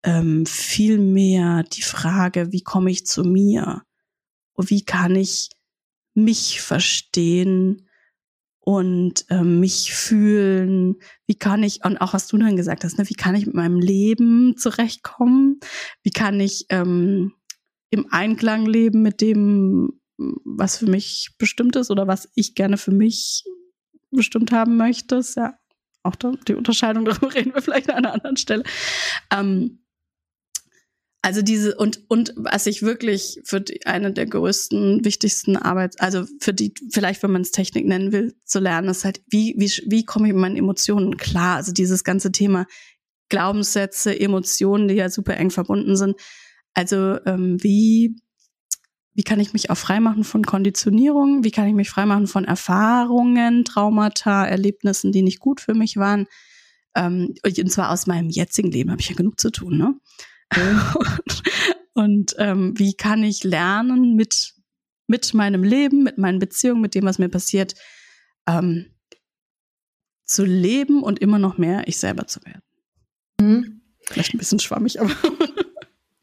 ähm, 0.03 0.45
viel 0.45 0.97
mehr 0.97 1.63
die 1.63 1.81
Frage, 1.81 2.51
wie 2.51 2.61
komme 2.61 2.91
ich 2.91 3.05
zu 3.05 3.23
mir? 3.23 3.83
Und 4.53 4.69
wie 4.69 4.83
kann 4.83 5.15
ich 5.15 5.49
mich 6.13 6.61
verstehen? 6.61 7.88
Und 8.69 9.25
ähm, 9.31 9.59
mich 9.59 9.95
fühlen, 9.95 10.97
wie 11.25 11.33
kann 11.33 11.63
ich, 11.63 11.83
und 11.83 11.97
auch 11.97 12.13
was 12.13 12.27
du 12.27 12.37
dann 12.37 12.55
gesagt 12.55 12.83
hast, 12.83 12.99
ne, 12.99 13.09
wie 13.09 13.15
kann 13.15 13.33
ich 13.33 13.47
mit 13.47 13.55
meinem 13.55 13.79
Leben 13.79 14.57
zurechtkommen, 14.57 15.59
wie 16.03 16.11
kann 16.11 16.39
ich 16.39 16.67
ähm, 16.69 17.33
im 17.89 18.05
Einklang 18.11 18.67
leben 18.67 19.01
mit 19.01 19.21
dem, 19.21 19.99
was 20.19 20.77
für 20.77 20.85
mich 20.85 21.31
bestimmt 21.39 21.77
ist 21.77 21.89
oder 21.89 22.05
was 22.05 22.29
ich 22.35 22.53
gerne 22.53 22.77
für 22.77 22.91
mich 22.91 23.43
bestimmt 24.11 24.51
haben 24.51 24.77
möchte. 24.77 25.19
Ja 25.35 25.55
auch 26.03 26.15
da, 26.15 26.33
die 26.47 26.53
Unterscheidung, 26.53 27.05
darüber 27.05 27.33
reden 27.33 27.55
wir 27.55 27.63
vielleicht 27.63 27.89
an 27.89 28.05
einer 28.05 28.13
anderen 28.13 28.37
Stelle. 28.37 28.61
Ähm, 29.31 29.83
also 31.21 31.41
diese 31.41 31.75
und 31.75 32.01
und 32.07 32.33
was 32.37 32.65
ich 32.65 32.81
wirklich 32.81 33.41
für 33.43 33.59
die, 33.59 33.85
eine 33.85 34.13
der 34.13 34.25
größten, 34.25 35.03
wichtigsten 35.03 35.57
Arbeits, 35.57 35.99
also 35.99 36.25
für 36.39 36.53
die 36.53 36.73
vielleicht, 36.91 37.21
wenn 37.23 37.31
man 37.31 37.41
es 37.41 37.51
Technik 37.51 37.85
nennen 37.85 38.11
will, 38.13 38.35
zu 38.45 38.59
lernen, 38.59 38.89
ist 38.89 39.03
halt 39.03 39.21
wie 39.29 39.53
wie 39.57 39.69
wie 39.87 40.05
komme 40.05 40.27
ich 40.27 40.33
mit 40.33 40.41
meinen 40.41 40.57
Emotionen 40.57 41.17
klar? 41.17 41.57
Also 41.57 41.73
dieses 41.73 42.03
ganze 42.05 42.31
Thema 42.31 42.67
Glaubenssätze, 43.27 44.17
Emotionen, 44.17 44.87
die 44.87 44.95
ja 44.95 45.09
super 45.09 45.35
eng 45.35 45.51
verbunden 45.51 45.97
sind. 45.97 46.15
Also 46.73 47.17
ähm, 47.25 47.61
wie 47.61 48.15
wie 49.13 49.23
kann 49.23 49.41
ich 49.41 49.51
mich 49.51 49.69
auch 49.69 49.77
freimachen 49.77 50.23
von 50.23 50.45
Konditionierung? 50.45 51.43
Wie 51.43 51.51
kann 51.51 51.67
ich 51.67 51.73
mich 51.73 51.89
freimachen 51.89 52.27
von 52.27 52.45
Erfahrungen, 52.45 53.65
Traumata, 53.65 54.45
Erlebnissen, 54.45 55.11
die 55.11 55.23
nicht 55.23 55.39
gut 55.39 55.59
für 55.59 55.73
mich 55.73 55.97
waren? 55.97 56.27
Ähm, 56.95 57.35
und 57.43 57.71
zwar 57.71 57.91
aus 57.91 58.07
meinem 58.07 58.29
jetzigen 58.29 58.71
Leben 58.71 58.91
habe 58.91 59.01
ich 59.01 59.09
ja 59.09 59.15
genug 59.15 59.37
zu 59.37 59.51
tun, 59.51 59.77
ne? 59.77 59.95
Und, 60.55 61.43
und 61.93 62.35
ähm, 62.37 62.73
wie 62.77 62.93
kann 62.93 63.23
ich 63.23 63.43
lernen 63.43 64.15
mit, 64.15 64.53
mit 65.07 65.33
meinem 65.33 65.63
Leben, 65.63 66.03
mit 66.03 66.17
meinen 66.17 66.39
Beziehungen, 66.39 66.81
mit 66.81 66.95
dem, 66.95 67.05
was 67.05 67.19
mir 67.19 67.29
passiert, 67.29 67.75
ähm, 68.47 68.87
zu 70.25 70.45
leben 70.45 71.03
und 71.03 71.19
immer 71.19 71.39
noch 71.39 71.57
mehr 71.57 71.87
ich 71.87 71.97
selber 71.97 72.27
zu 72.27 72.39
werden. 72.45 72.61
Mhm. 73.41 73.81
Vielleicht 74.05 74.33
ein 74.33 74.37
bisschen 74.37 74.59
schwammig, 74.59 74.99
aber 75.01 75.11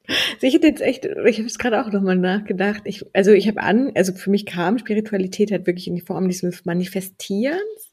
ich 0.40 0.54
hätte 0.54 0.66
jetzt 0.66 0.82
echt, 0.82 1.04
ich 1.04 1.38
habe 1.38 1.46
es 1.46 1.58
gerade 1.58 1.84
auch 1.84 1.90
nochmal 1.90 2.16
nachgedacht. 2.16 2.82
Ich, 2.84 3.04
also 3.12 3.32
ich 3.32 3.48
habe 3.48 3.62
an, 3.62 3.92
also 3.94 4.12
für 4.12 4.30
mich 4.30 4.46
kam 4.46 4.78
Spiritualität 4.78 5.50
halt 5.50 5.66
wirklich 5.66 5.88
in 5.88 5.94
die 5.94 6.00
Form 6.00 6.28
dieses 6.28 6.64
Manifestierens. 6.64 7.90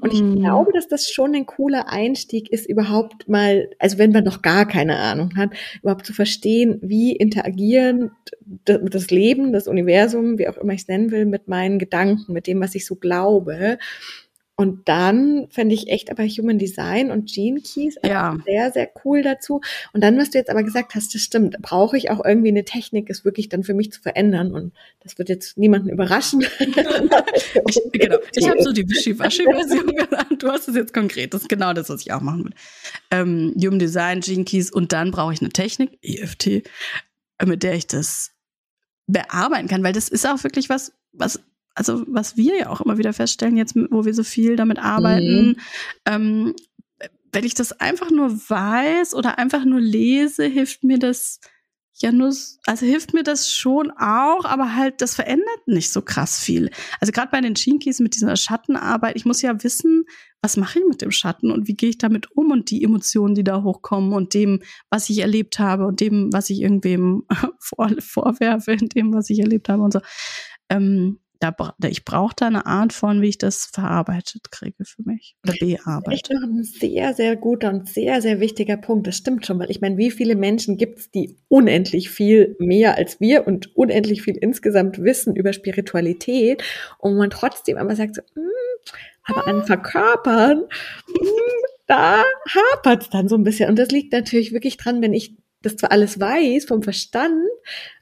Und 0.00 0.12
ich 0.12 0.22
mm. 0.22 0.36
glaube, 0.36 0.72
dass 0.72 0.88
das 0.88 1.10
schon 1.10 1.34
ein 1.34 1.46
cooler 1.46 1.88
Einstieg 1.88 2.50
ist, 2.52 2.68
überhaupt 2.68 3.28
mal, 3.28 3.70
also 3.78 3.98
wenn 3.98 4.12
man 4.12 4.24
noch 4.24 4.42
gar 4.42 4.66
keine 4.66 4.96
Ahnung 4.96 5.36
hat, 5.36 5.50
überhaupt 5.80 6.06
zu 6.06 6.12
verstehen, 6.12 6.78
wie 6.82 7.12
interagieren 7.12 8.10
das 8.64 9.10
Leben, 9.10 9.52
das 9.52 9.68
Universum, 9.68 10.38
wie 10.38 10.48
auch 10.48 10.56
immer 10.56 10.72
ich 10.72 10.82
es 10.82 10.88
nennen 10.88 11.10
will, 11.10 11.26
mit 11.26 11.48
meinen 11.48 11.78
Gedanken, 11.78 12.32
mit 12.32 12.46
dem, 12.46 12.60
was 12.60 12.74
ich 12.74 12.86
so 12.86 12.96
glaube. 12.96 13.78
Und 14.60 14.88
dann 14.88 15.46
fände 15.50 15.72
ich 15.72 15.86
echt 15.86 16.10
aber 16.10 16.24
Human 16.24 16.58
Design 16.58 17.12
und 17.12 17.32
Gene 17.32 17.60
Keys 17.60 17.94
ja. 18.04 18.36
sehr, 18.44 18.72
sehr 18.72 18.90
cool 19.04 19.22
dazu. 19.22 19.60
Und 19.92 20.02
dann, 20.02 20.18
was 20.18 20.30
du 20.30 20.38
jetzt 20.38 20.50
aber 20.50 20.64
gesagt 20.64 20.96
hast, 20.96 21.14
das 21.14 21.22
stimmt, 21.22 21.62
brauche 21.62 21.96
ich 21.96 22.10
auch 22.10 22.24
irgendwie 22.24 22.48
eine 22.48 22.64
Technik, 22.64 23.08
es 23.08 23.24
wirklich 23.24 23.48
dann 23.48 23.62
für 23.62 23.72
mich 23.72 23.92
zu 23.92 24.00
verändern. 24.00 24.52
Und 24.52 24.72
das 24.98 25.16
wird 25.16 25.28
jetzt 25.28 25.58
niemanden 25.58 25.90
überraschen. 25.90 26.40
ich, 26.58 27.80
genau. 27.92 28.18
Ich 28.34 28.48
habe 28.48 28.60
so 28.60 28.72
die 28.72 28.88
Wischiwaschi-Version 28.88 29.86
genannt. 29.94 30.42
Du 30.42 30.48
hast 30.48 30.66
es 30.66 30.74
jetzt 30.74 30.92
konkret. 30.92 31.34
Das 31.34 31.42
ist 31.42 31.48
genau 31.48 31.72
das, 31.72 31.88
was 31.88 32.00
ich 32.00 32.12
auch 32.12 32.20
machen 32.20 32.46
will. 32.46 32.54
Ähm, 33.12 33.54
Human 33.56 33.78
Design, 33.78 34.22
Gene 34.22 34.44
Keys 34.44 34.72
und 34.72 34.92
dann 34.92 35.12
brauche 35.12 35.32
ich 35.32 35.40
eine 35.40 35.50
Technik, 35.50 36.00
EFT, 36.02 36.68
mit 37.46 37.62
der 37.62 37.74
ich 37.74 37.86
das 37.86 38.32
bearbeiten 39.06 39.68
kann, 39.68 39.84
weil 39.84 39.92
das 39.92 40.08
ist 40.08 40.26
auch 40.26 40.42
wirklich 40.42 40.68
was, 40.68 40.92
was 41.12 41.40
also 41.78 42.04
was 42.08 42.36
wir 42.36 42.58
ja 42.58 42.70
auch 42.70 42.80
immer 42.80 42.98
wieder 42.98 43.12
feststellen, 43.12 43.56
jetzt 43.56 43.76
wo 43.76 44.04
wir 44.04 44.14
so 44.14 44.24
viel 44.24 44.56
damit 44.56 44.78
arbeiten, 44.78 45.48
mhm. 45.48 45.56
ähm, 46.06 46.54
wenn 47.32 47.44
ich 47.44 47.54
das 47.54 47.72
einfach 47.72 48.10
nur 48.10 48.30
weiß 48.30 49.14
oder 49.14 49.38
einfach 49.38 49.64
nur 49.64 49.80
lese, 49.80 50.44
hilft 50.44 50.82
mir 50.82 50.98
das 50.98 51.40
ja 52.00 52.12
nur, 52.12 52.32
also 52.66 52.86
hilft 52.86 53.12
mir 53.12 53.22
das 53.22 53.52
schon 53.52 53.90
auch, 53.90 54.44
aber 54.44 54.76
halt, 54.76 55.00
das 55.00 55.14
verändert 55.14 55.66
nicht 55.66 55.90
so 55.90 56.00
krass 56.00 56.38
viel. 56.38 56.70
Also 57.00 57.12
gerade 57.12 57.30
bei 57.30 57.40
den 57.40 57.54
Chinkies 57.54 58.00
mit 58.00 58.14
dieser 58.14 58.36
Schattenarbeit, 58.36 59.16
ich 59.16 59.24
muss 59.24 59.42
ja 59.42 59.62
wissen, 59.62 60.04
was 60.40 60.56
mache 60.56 60.78
ich 60.78 60.84
mit 60.88 61.02
dem 61.02 61.10
Schatten 61.10 61.50
und 61.50 61.66
wie 61.66 61.74
gehe 61.74 61.90
ich 61.90 61.98
damit 61.98 62.30
um 62.36 62.52
und 62.52 62.70
die 62.70 62.84
Emotionen, 62.84 63.34
die 63.34 63.42
da 63.42 63.62
hochkommen 63.62 64.12
und 64.12 64.34
dem, 64.34 64.60
was 64.90 65.10
ich 65.10 65.18
erlebt 65.18 65.58
habe 65.58 65.86
und 65.86 66.00
dem, 66.00 66.32
was 66.32 66.50
ich 66.50 66.60
irgendwem 66.60 67.24
vor, 67.58 67.90
vorwerfe, 67.98 68.72
in 68.72 68.88
dem, 68.88 69.12
was 69.12 69.28
ich 69.30 69.40
erlebt 69.40 69.68
habe 69.68 69.82
und 69.82 69.92
so. 69.92 70.00
Ähm, 70.70 71.18
da, 71.40 71.54
ich 71.84 72.04
brauche 72.04 72.34
da 72.36 72.46
eine 72.46 72.66
Art 72.66 72.92
von, 72.92 73.22
wie 73.22 73.28
ich 73.28 73.38
das 73.38 73.66
verarbeitet 73.66 74.50
kriege 74.50 74.84
für 74.84 75.02
mich 75.02 75.36
oder 75.44 75.54
bearbeitet. 75.58 76.30
Echt 76.30 76.30
noch 76.32 76.42
ein 76.42 76.64
sehr, 76.64 77.14
sehr 77.14 77.36
guter 77.36 77.70
und 77.70 77.88
sehr, 77.88 78.20
sehr 78.20 78.40
wichtiger 78.40 78.76
Punkt. 78.76 79.06
Das 79.06 79.16
stimmt 79.16 79.46
schon, 79.46 79.58
weil 79.58 79.70
ich 79.70 79.80
meine, 79.80 79.96
wie 79.96 80.10
viele 80.10 80.34
Menschen 80.34 80.76
gibt 80.76 80.98
es, 80.98 81.10
die 81.10 81.36
unendlich 81.48 82.10
viel 82.10 82.56
mehr 82.58 82.96
als 82.96 83.20
wir 83.20 83.46
und 83.46 83.74
unendlich 83.76 84.22
viel 84.22 84.36
insgesamt 84.36 85.02
wissen 85.02 85.36
über 85.36 85.52
Spiritualität 85.52 86.62
und 86.98 87.16
man 87.16 87.30
trotzdem 87.30 87.76
aber 87.76 87.94
sagt 87.94 88.16
so, 88.16 88.22
mm, 88.34 88.48
aber 89.24 89.46
an 89.46 89.64
Verkörpern, 89.64 90.58
mm, 90.58 91.64
da 91.86 92.22
hapert 92.48 93.02
es 93.02 93.10
dann 93.10 93.28
so 93.28 93.36
ein 93.36 93.44
bisschen. 93.44 93.68
Und 93.70 93.78
das 93.78 93.90
liegt 93.90 94.12
natürlich 94.12 94.52
wirklich 94.52 94.76
dran, 94.76 95.02
wenn 95.02 95.14
ich 95.14 95.36
das 95.62 95.76
zwar 95.76 95.92
alles 95.92 96.18
weiß 96.18 96.64
vom 96.64 96.82
Verstand, 96.82 97.44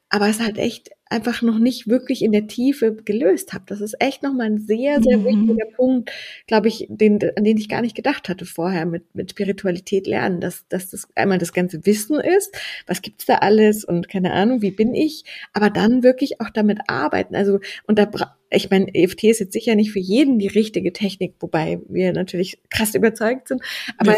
aber 0.08 0.28
es 0.28 0.40
halt 0.40 0.58
echt 0.58 0.90
einfach 1.08 1.40
noch 1.42 1.58
nicht 1.58 1.88
wirklich 1.88 2.22
in 2.22 2.32
der 2.32 2.46
Tiefe 2.46 2.94
gelöst 2.94 3.52
habe. 3.52 3.64
Das 3.66 3.80
ist 3.80 3.94
echt 4.00 4.22
nochmal 4.22 4.46
ein 4.46 4.58
sehr, 4.58 5.00
sehr 5.00 5.18
mhm. 5.18 5.24
wichtiger 5.24 5.66
Punkt, 5.76 6.10
glaube 6.46 6.68
ich, 6.68 6.86
den, 6.88 7.20
an 7.36 7.44
den 7.44 7.56
ich 7.56 7.68
gar 7.68 7.80
nicht 7.80 7.94
gedacht 7.94 8.28
hatte 8.28 8.44
vorher 8.44 8.86
mit, 8.86 9.14
mit 9.14 9.30
Spiritualität 9.30 10.06
lernen, 10.06 10.40
dass, 10.40 10.66
dass 10.68 10.90
das 10.90 11.08
einmal 11.14 11.38
das 11.38 11.52
ganze 11.52 11.86
Wissen 11.86 12.18
ist, 12.18 12.56
was 12.86 13.02
gibt's 13.02 13.26
da 13.26 13.36
alles 13.36 13.84
und 13.84 14.08
keine 14.08 14.32
Ahnung, 14.32 14.62
wie 14.62 14.72
bin 14.72 14.94
ich, 14.94 15.24
aber 15.52 15.70
dann 15.70 16.02
wirklich 16.02 16.40
auch 16.40 16.50
damit 16.50 16.80
arbeiten. 16.88 17.36
Also, 17.36 17.60
und 17.86 17.98
da 17.98 18.06
ich 18.50 18.70
meine, 18.70 18.94
EFT 18.94 19.24
ist 19.24 19.40
jetzt 19.40 19.52
sicher 19.52 19.74
nicht 19.74 19.90
für 19.90 19.98
jeden 19.98 20.38
die 20.38 20.46
richtige 20.46 20.92
Technik, 20.92 21.34
wobei 21.40 21.80
wir 21.88 22.12
natürlich 22.12 22.58
krass 22.70 22.94
überzeugt 22.94 23.48
sind. 23.48 23.60
Aber 23.98 24.16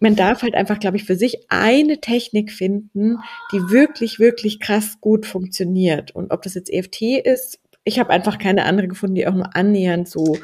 man 0.00 0.16
darf 0.16 0.42
halt 0.42 0.54
einfach, 0.54 0.78
glaube 0.78 0.96
ich, 0.96 1.04
für 1.04 1.16
sich 1.16 1.46
eine 1.48 2.00
Technik 2.00 2.50
finden, 2.50 3.18
die 3.52 3.70
wirklich, 3.70 4.18
wirklich 4.18 4.60
krass 4.60 4.98
gut 5.00 5.26
funktioniert. 5.26 6.12
Und 6.12 6.30
ob 6.32 6.42
das 6.42 6.54
jetzt 6.54 6.72
EFT 6.72 7.02
ist, 7.02 7.60
ich 7.84 7.98
habe 7.98 8.10
einfach 8.10 8.38
keine 8.38 8.64
andere 8.64 8.88
gefunden, 8.88 9.14
die 9.14 9.26
auch 9.26 9.34
nur 9.34 9.54
annähernd 9.54 10.08
so 10.08 10.38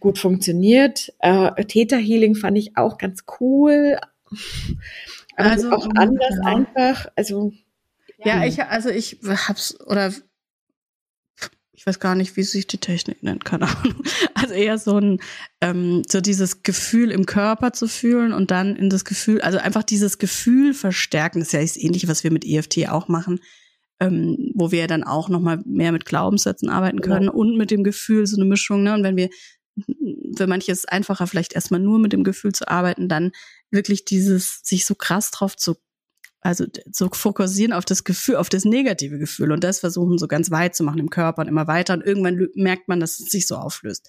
gut 0.00 0.18
funktioniert. 0.18 1.12
Äh, 1.20 1.64
Theta 1.64 1.96
Healing 1.96 2.34
fand 2.34 2.56
ich 2.58 2.76
auch 2.76 2.98
ganz 2.98 3.24
cool. 3.40 3.98
Aber 5.36 5.50
also 5.50 5.70
auch 5.70 5.88
anders 5.94 6.36
ja. 6.42 6.48
einfach. 6.48 7.06
Also 7.14 7.52
ja, 8.24 8.44
ich 8.44 8.62
also 8.62 8.90
ich 8.90 9.18
hab's 9.22 9.78
oder 9.86 10.12
ich 11.80 11.86
weiß 11.86 11.98
gar 11.98 12.14
nicht, 12.14 12.36
wie 12.36 12.42
sich 12.42 12.66
die 12.66 12.76
Technik 12.76 13.22
nennt, 13.22 13.46
keine 13.46 13.66
Ahnung. 13.66 14.02
Also 14.34 14.52
eher 14.52 14.76
so 14.76 14.98
ein, 14.98 15.18
ähm, 15.62 16.02
so 16.06 16.20
dieses 16.20 16.62
Gefühl 16.62 17.10
im 17.10 17.24
Körper 17.24 17.72
zu 17.72 17.88
fühlen 17.88 18.34
und 18.34 18.50
dann 18.50 18.76
in 18.76 18.90
das 18.90 19.06
Gefühl, 19.06 19.40
also 19.40 19.56
einfach 19.56 19.82
dieses 19.82 20.18
Gefühl 20.18 20.74
verstärken. 20.74 21.38
Das 21.38 21.48
ist 21.48 21.52
ja 21.52 21.62
das 21.62 21.78
Ähnliche, 21.78 22.06
was 22.08 22.22
wir 22.22 22.32
mit 22.32 22.44
EFT 22.44 22.90
auch 22.90 23.08
machen, 23.08 23.40
ähm, 23.98 24.52
wo 24.54 24.72
wir 24.72 24.88
dann 24.88 25.04
auch 25.04 25.30
nochmal 25.30 25.62
mehr 25.64 25.90
mit 25.90 26.04
Glaubenssätzen 26.04 26.68
arbeiten 26.68 27.00
können 27.00 27.26
ja. 27.26 27.32
und 27.32 27.56
mit 27.56 27.70
dem 27.70 27.82
Gefühl, 27.82 28.26
so 28.26 28.36
eine 28.36 28.44
Mischung. 28.44 28.82
Ne? 28.82 28.92
Und 28.92 29.02
wenn 29.02 29.16
wir, 29.16 29.30
für 30.36 30.46
manche 30.46 30.72
ist 30.72 30.80
es 30.80 30.84
einfacher, 30.84 31.26
vielleicht 31.26 31.54
erstmal 31.54 31.80
nur 31.80 31.98
mit 31.98 32.12
dem 32.12 32.24
Gefühl 32.24 32.52
zu 32.52 32.68
arbeiten, 32.68 33.08
dann 33.08 33.32
wirklich 33.70 34.04
dieses, 34.04 34.60
sich 34.64 34.84
so 34.84 34.94
krass 34.94 35.30
drauf 35.30 35.56
zu 35.56 35.76
also 36.40 36.64
so 36.90 37.08
fokussieren 37.12 37.72
auf 37.72 37.84
das 37.84 38.04
Gefühl, 38.04 38.36
auf 38.36 38.48
das 38.48 38.64
negative 38.64 39.18
Gefühl 39.18 39.52
und 39.52 39.62
das 39.62 39.80
versuchen 39.80 40.18
so 40.18 40.26
ganz 40.26 40.50
weit 40.50 40.74
zu 40.74 40.84
machen 40.84 40.98
im 40.98 41.10
Körper 41.10 41.42
und 41.42 41.48
immer 41.48 41.66
weiter 41.66 41.94
und 41.94 42.02
irgendwann 42.02 42.48
merkt 42.54 42.88
man, 42.88 43.00
dass 43.00 43.20
es 43.20 43.26
sich 43.26 43.46
so 43.46 43.56
auflöst. 43.56 44.08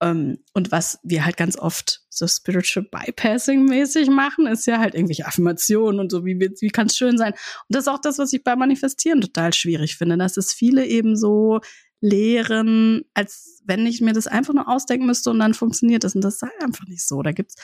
Ähm, 0.00 0.38
und 0.54 0.70
was 0.70 1.00
wir 1.02 1.24
halt 1.24 1.36
ganz 1.36 1.58
oft 1.58 2.02
so 2.08 2.26
spiritual 2.28 2.86
bypassing 2.90 3.64
mäßig 3.64 4.08
machen, 4.08 4.46
ist 4.46 4.66
ja 4.66 4.78
halt 4.78 4.94
irgendwelche 4.94 5.26
Affirmationen 5.26 5.98
und 5.98 6.10
so, 6.10 6.24
wie, 6.24 6.38
wie 6.38 6.68
kann 6.68 6.86
es 6.86 6.96
schön 6.96 7.18
sein. 7.18 7.32
Und 7.32 7.74
das 7.74 7.84
ist 7.84 7.88
auch 7.88 8.00
das, 8.00 8.18
was 8.18 8.32
ich 8.32 8.44
bei 8.44 8.54
Manifestieren 8.54 9.20
total 9.20 9.52
schwierig 9.52 9.96
finde, 9.96 10.16
dass 10.16 10.36
es 10.36 10.52
viele 10.52 10.86
eben 10.86 11.16
so 11.16 11.60
lehren, 12.00 13.02
als 13.14 13.60
wenn 13.64 13.86
ich 13.86 14.00
mir 14.00 14.12
das 14.12 14.28
einfach 14.28 14.54
nur 14.54 14.68
ausdenken 14.68 15.06
müsste 15.06 15.30
und 15.30 15.40
dann 15.40 15.54
funktioniert 15.54 16.04
das. 16.04 16.14
Und 16.14 16.22
das 16.22 16.38
sei 16.38 16.48
einfach 16.60 16.86
nicht 16.86 17.06
so. 17.06 17.22
Da 17.22 17.32
gibt's 17.32 17.56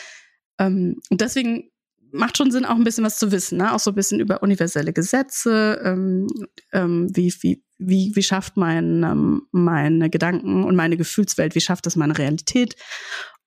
ähm, 0.59 1.01
und 1.11 1.21
deswegen 1.21 1.71
macht 2.15 2.37
schon 2.37 2.51
Sinn, 2.51 2.65
auch 2.65 2.77
ein 2.77 2.85
bisschen 2.85 3.05
was 3.05 3.19
zu 3.19 3.33
wissen, 3.33 3.59
ne? 3.59 3.75
auch 3.75 3.81
so 3.81 3.91
ein 3.91 3.95
bisschen 3.95 4.21
über 4.21 4.43
universelle 4.43 4.93
Gesetze, 4.93 5.81
ähm, 5.85 6.29
ähm, 6.73 7.09
wie, 7.15 7.35
wie, 7.41 7.63
wie, 7.79 8.13
wie 8.15 8.23
schafft 8.23 8.57
mein, 8.57 9.03
ähm, 9.03 9.49
meine 9.51 10.11
Gedanken 10.11 10.65
und 10.65 10.77
meine 10.77 10.97
Gefühlswelt, 10.97 11.55
wie 11.55 11.61
schafft 11.61 11.87
das 11.87 11.97
meine 11.97 12.17
Realität 12.17 12.77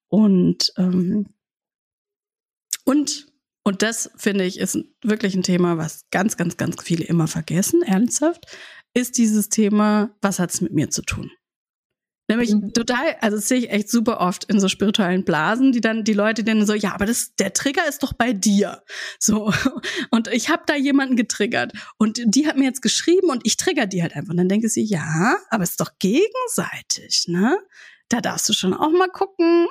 und 0.10 0.74
ähm, 0.78 1.28
und 2.84 3.28
und 3.64 3.82
das 3.82 4.10
finde 4.16 4.46
ich 4.46 4.60
ist 4.60 4.78
wirklich 5.04 5.36
ein 5.36 5.44
Thema, 5.44 5.78
was 5.78 6.06
ganz, 6.10 6.38
ganz, 6.38 6.56
ganz 6.56 6.82
viele 6.82 7.04
immer 7.04 7.28
vergessen, 7.28 7.82
ernsthaft, 7.82 8.46
ist 8.94 9.18
dieses 9.18 9.50
Thema, 9.50 10.16
was 10.22 10.40
hat 10.40 10.52
es 10.54 10.62
mit 10.62 10.74
mir 10.74 10.90
zu 10.90 11.02
tun? 11.02 11.32
Nämlich 12.28 12.54
mhm. 12.54 12.74
total, 12.74 13.16
also 13.22 13.38
das 13.38 13.48
sehe 13.48 13.60
ich 13.60 13.70
echt 13.70 13.90
super 13.90 14.20
oft 14.20 14.44
in 14.46 14.60
so 14.60 14.68
spirituellen 14.68 15.24
Blasen, 15.24 15.72
die 15.72 15.80
dann 15.80 16.04
die 16.04 16.14
Leute 16.14 16.44
dann 16.44 16.66
so, 16.66 16.74
ja, 16.74 16.94
aber 16.94 17.06
das 17.06 17.36
der 17.36 17.54
Trigger 17.54 17.88
ist 17.88 18.04
doch 18.04 18.14
bei 18.14 18.34
dir. 18.34 18.84
So 19.18 19.54
und 20.12 20.28
ich 20.28 20.50
habe 20.50 20.64
da 20.66 20.76
jemanden 20.76 21.16
getriggert 21.16 21.72
und 21.98 22.20
die 22.26 22.48
hat 22.48 22.58
mir 22.58 22.66
jetzt 22.66 22.82
geschrieben 22.82 23.30
und 23.30 23.46
ich 23.46 23.56
trigger 23.56 23.86
die 23.86 24.02
halt 24.02 24.16
einfach 24.16 24.32
und 24.32 24.38
dann 24.38 24.50
denke 24.50 24.68
sie, 24.68 24.84
ja, 24.84 25.38
aber 25.50 25.64
es 25.64 25.72
ist 25.72 25.80
doch 25.80 25.92
gegenseitig, 26.00 27.26
ne? 27.28 27.58
Da 28.10 28.22
darfst 28.22 28.48
du 28.48 28.54
schon 28.54 28.74
auch 28.74 28.92
mal 28.92 29.10
gucken, 29.10 29.68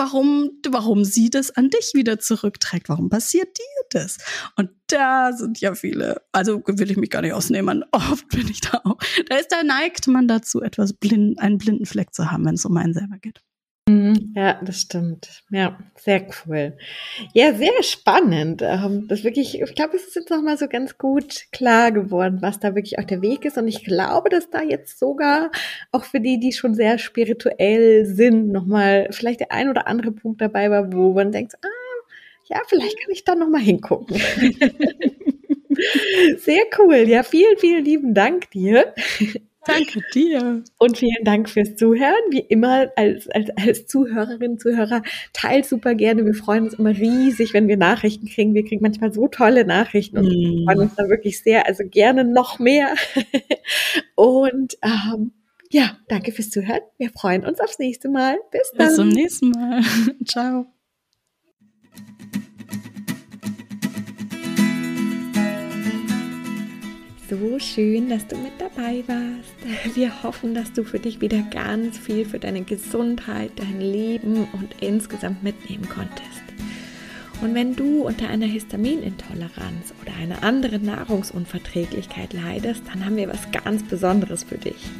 warum, 0.00 0.50
warum 0.68 1.04
sie 1.04 1.28
das 1.28 1.50
an 1.50 1.68
dich 1.68 1.92
wieder 1.94 2.18
zurückträgt. 2.18 2.88
Warum 2.88 3.10
passiert 3.10 3.56
dir 3.56 4.00
das? 4.00 4.16
Und 4.56 4.70
da 4.86 5.32
sind 5.32 5.60
ja 5.60 5.74
viele, 5.74 6.22
also 6.32 6.62
will 6.66 6.90
ich 6.90 6.96
mich 6.96 7.10
gar 7.10 7.20
nicht 7.22 7.34
ausnehmen, 7.34 7.84
oft 7.92 8.26
bin 8.28 8.48
ich 8.48 8.62
da 8.62 8.80
auch. 8.84 8.98
Da 9.28 9.36
ist, 9.36 9.52
da 9.52 9.62
neigt 9.62 10.08
man 10.08 10.26
dazu, 10.26 10.62
etwas 10.62 10.94
blind, 10.94 11.38
einen 11.38 11.58
blinden 11.58 11.86
Fleck 11.86 12.14
zu 12.14 12.30
haben, 12.30 12.44
wenn 12.46 12.54
es 12.54 12.64
um 12.64 12.76
einen 12.76 12.94
selber 12.94 13.18
geht. 13.18 13.42
Mhm. 13.90 14.32
Ja, 14.36 14.60
das 14.62 14.82
stimmt. 14.82 15.42
Ja, 15.50 15.76
sehr 15.96 16.24
cool. 16.46 16.76
Ja, 17.34 17.52
sehr 17.54 17.82
spannend. 17.82 18.62
Ähm, 18.62 19.06
das 19.08 19.24
wirklich, 19.24 19.60
ich 19.60 19.74
glaube, 19.74 19.96
es 19.96 20.06
ist 20.06 20.14
jetzt 20.14 20.30
nochmal 20.30 20.56
so 20.56 20.68
ganz 20.68 20.96
gut 20.96 21.46
klar 21.50 21.90
geworden, 21.90 22.38
was 22.40 22.60
da 22.60 22.76
wirklich 22.76 22.98
auch 23.00 23.04
der 23.04 23.20
Weg 23.20 23.44
ist. 23.44 23.58
Und 23.58 23.66
ich 23.66 23.84
glaube, 23.84 24.28
dass 24.28 24.48
da 24.50 24.62
jetzt 24.62 24.98
sogar 24.98 25.50
auch 25.90 26.04
für 26.04 26.20
die, 26.20 26.38
die 26.38 26.52
schon 26.52 26.74
sehr 26.74 26.98
spirituell 26.98 28.06
sind, 28.06 28.52
nochmal 28.52 29.08
vielleicht 29.10 29.40
der 29.40 29.50
ein 29.52 29.68
oder 29.68 29.88
andere 29.88 30.12
Punkt 30.12 30.40
dabei 30.40 30.70
war, 30.70 30.92
wo 30.92 31.12
man 31.12 31.32
denkt, 31.32 31.54
ah, 31.62 31.68
ja, 32.48 32.60
vielleicht 32.68 33.00
kann 33.00 33.10
ich 33.12 33.24
da 33.24 33.34
nochmal 33.34 33.60
hingucken. 33.62 34.16
sehr 36.38 36.62
cool. 36.78 37.08
Ja, 37.08 37.22
vielen, 37.24 37.58
vielen 37.58 37.84
lieben 37.84 38.14
Dank 38.14 38.50
dir. 38.52 38.94
Danke 39.66 40.00
dir. 40.14 40.64
Und 40.78 40.98
vielen 40.98 41.24
Dank 41.24 41.48
fürs 41.48 41.76
Zuhören. 41.76 42.14
Wie 42.30 42.40
immer 42.40 42.90
als, 42.96 43.28
als, 43.28 43.50
als 43.56 43.86
Zuhörerinnen, 43.86 44.58
Zuhörer, 44.58 45.02
teilt 45.32 45.66
super 45.66 45.94
gerne. 45.94 46.24
Wir 46.24 46.34
freuen 46.34 46.64
uns 46.64 46.74
immer 46.74 46.90
riesig, 46.90 47.52
wenn 47.52 47.68
wir 47.68 47.76
Nachrichten 47.76 48.26
kriegen. 48.26 48.54
Wir 48.54 48.64
kriegen 48.64 48.82
manchmal 48.82 49.12
so 49.12 49.28
tolle 49.28 49.64
Nachrichten 49.66 50.18
und 50.18 50.26
mm. 50.26 50.64
freuen 50.64 50.78
uns 50.78 50.94
da 50.96 51.08
wirklich 51.08 51.42
sehr. 51.42 51.66
Also 51.66 51.84
gerne 51.86 52.24
noch 52.24 52.58
mehr. 52.58 52.94
und 54.14 54.78
ähm, 54.82 55.32
ja, 55.70 55.98
danke 56.08 56.32
fürs 56.32 56.50
Zuhören. 56.50 56.80
Wir 56.98 57.10
freuen 57.10 57.44
uns 57.44 57.60
aufs 57.60 57.78
nächste 57.78 58.08
Mal. 58.08 58.38
Bis 58.50 58.72
dann. 58.74 58.86
Bis 58.86 58.96
zum 58.96 59.08
nächsten 59.08 59.50
Mal. 59.50 59.82
Ciao. 60.24 60.66
So 67.30 67.60
schön, 67.60 68.08
dass 68.08 68.26
du 68.26 68.36
mit 68.36 68.52
dabei 68.58 69.04
warst. 69.06 69.54
Wir 69.94 70.22
hoffen, 70.24 70.52
dass 70.52 70.72
du 70.72 70.82
für 70.82 70.98
dich 70.98 71.20
wieder 71.20 71.42
ganz 71.50 71.96
viel 71.96 72.24
für 72.24 72.40
deine 72.40 72.62
Gesundheit, 72.62 73.52
dein 73.54 73.80
Leben 73.80 74.48
und 74.52 74.74
insgesamt 74.80 75.42
mitnehmen 75.42 75.88
konntest. 75.88 76.42
Und 77.40 77.54
wenn 77.54 77.76
du 77.76 78.02
unter 78.02 78.28
einer 78.28 78.46
Histaminintoleranz 78.46 79.94
oder 80.02 80.12
einer 80.20 80.42
anderen 80.42 80.84
Nahrungsunverträglichkeit 80.84 82.32
leidest, 82.32 82.82
dann 82.92 83.04
haben 83.04 83.16
wir 83.16 83.28
was 83.28 83.50
ganz 83.52 83.84
Besonderes 83.84 84.44
für 84.44 84.58
dich, 84.58 84.90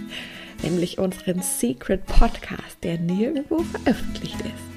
nämlich 0.63 0.99
unseren 0.99 1.43
Secret 1.43 2.07
Podcast, 2.07 2.79
der 2.85 2.99
nirgendwo 2.99 3.59
veröffentlicht 3.59 4.41
ist. 4.41 4.71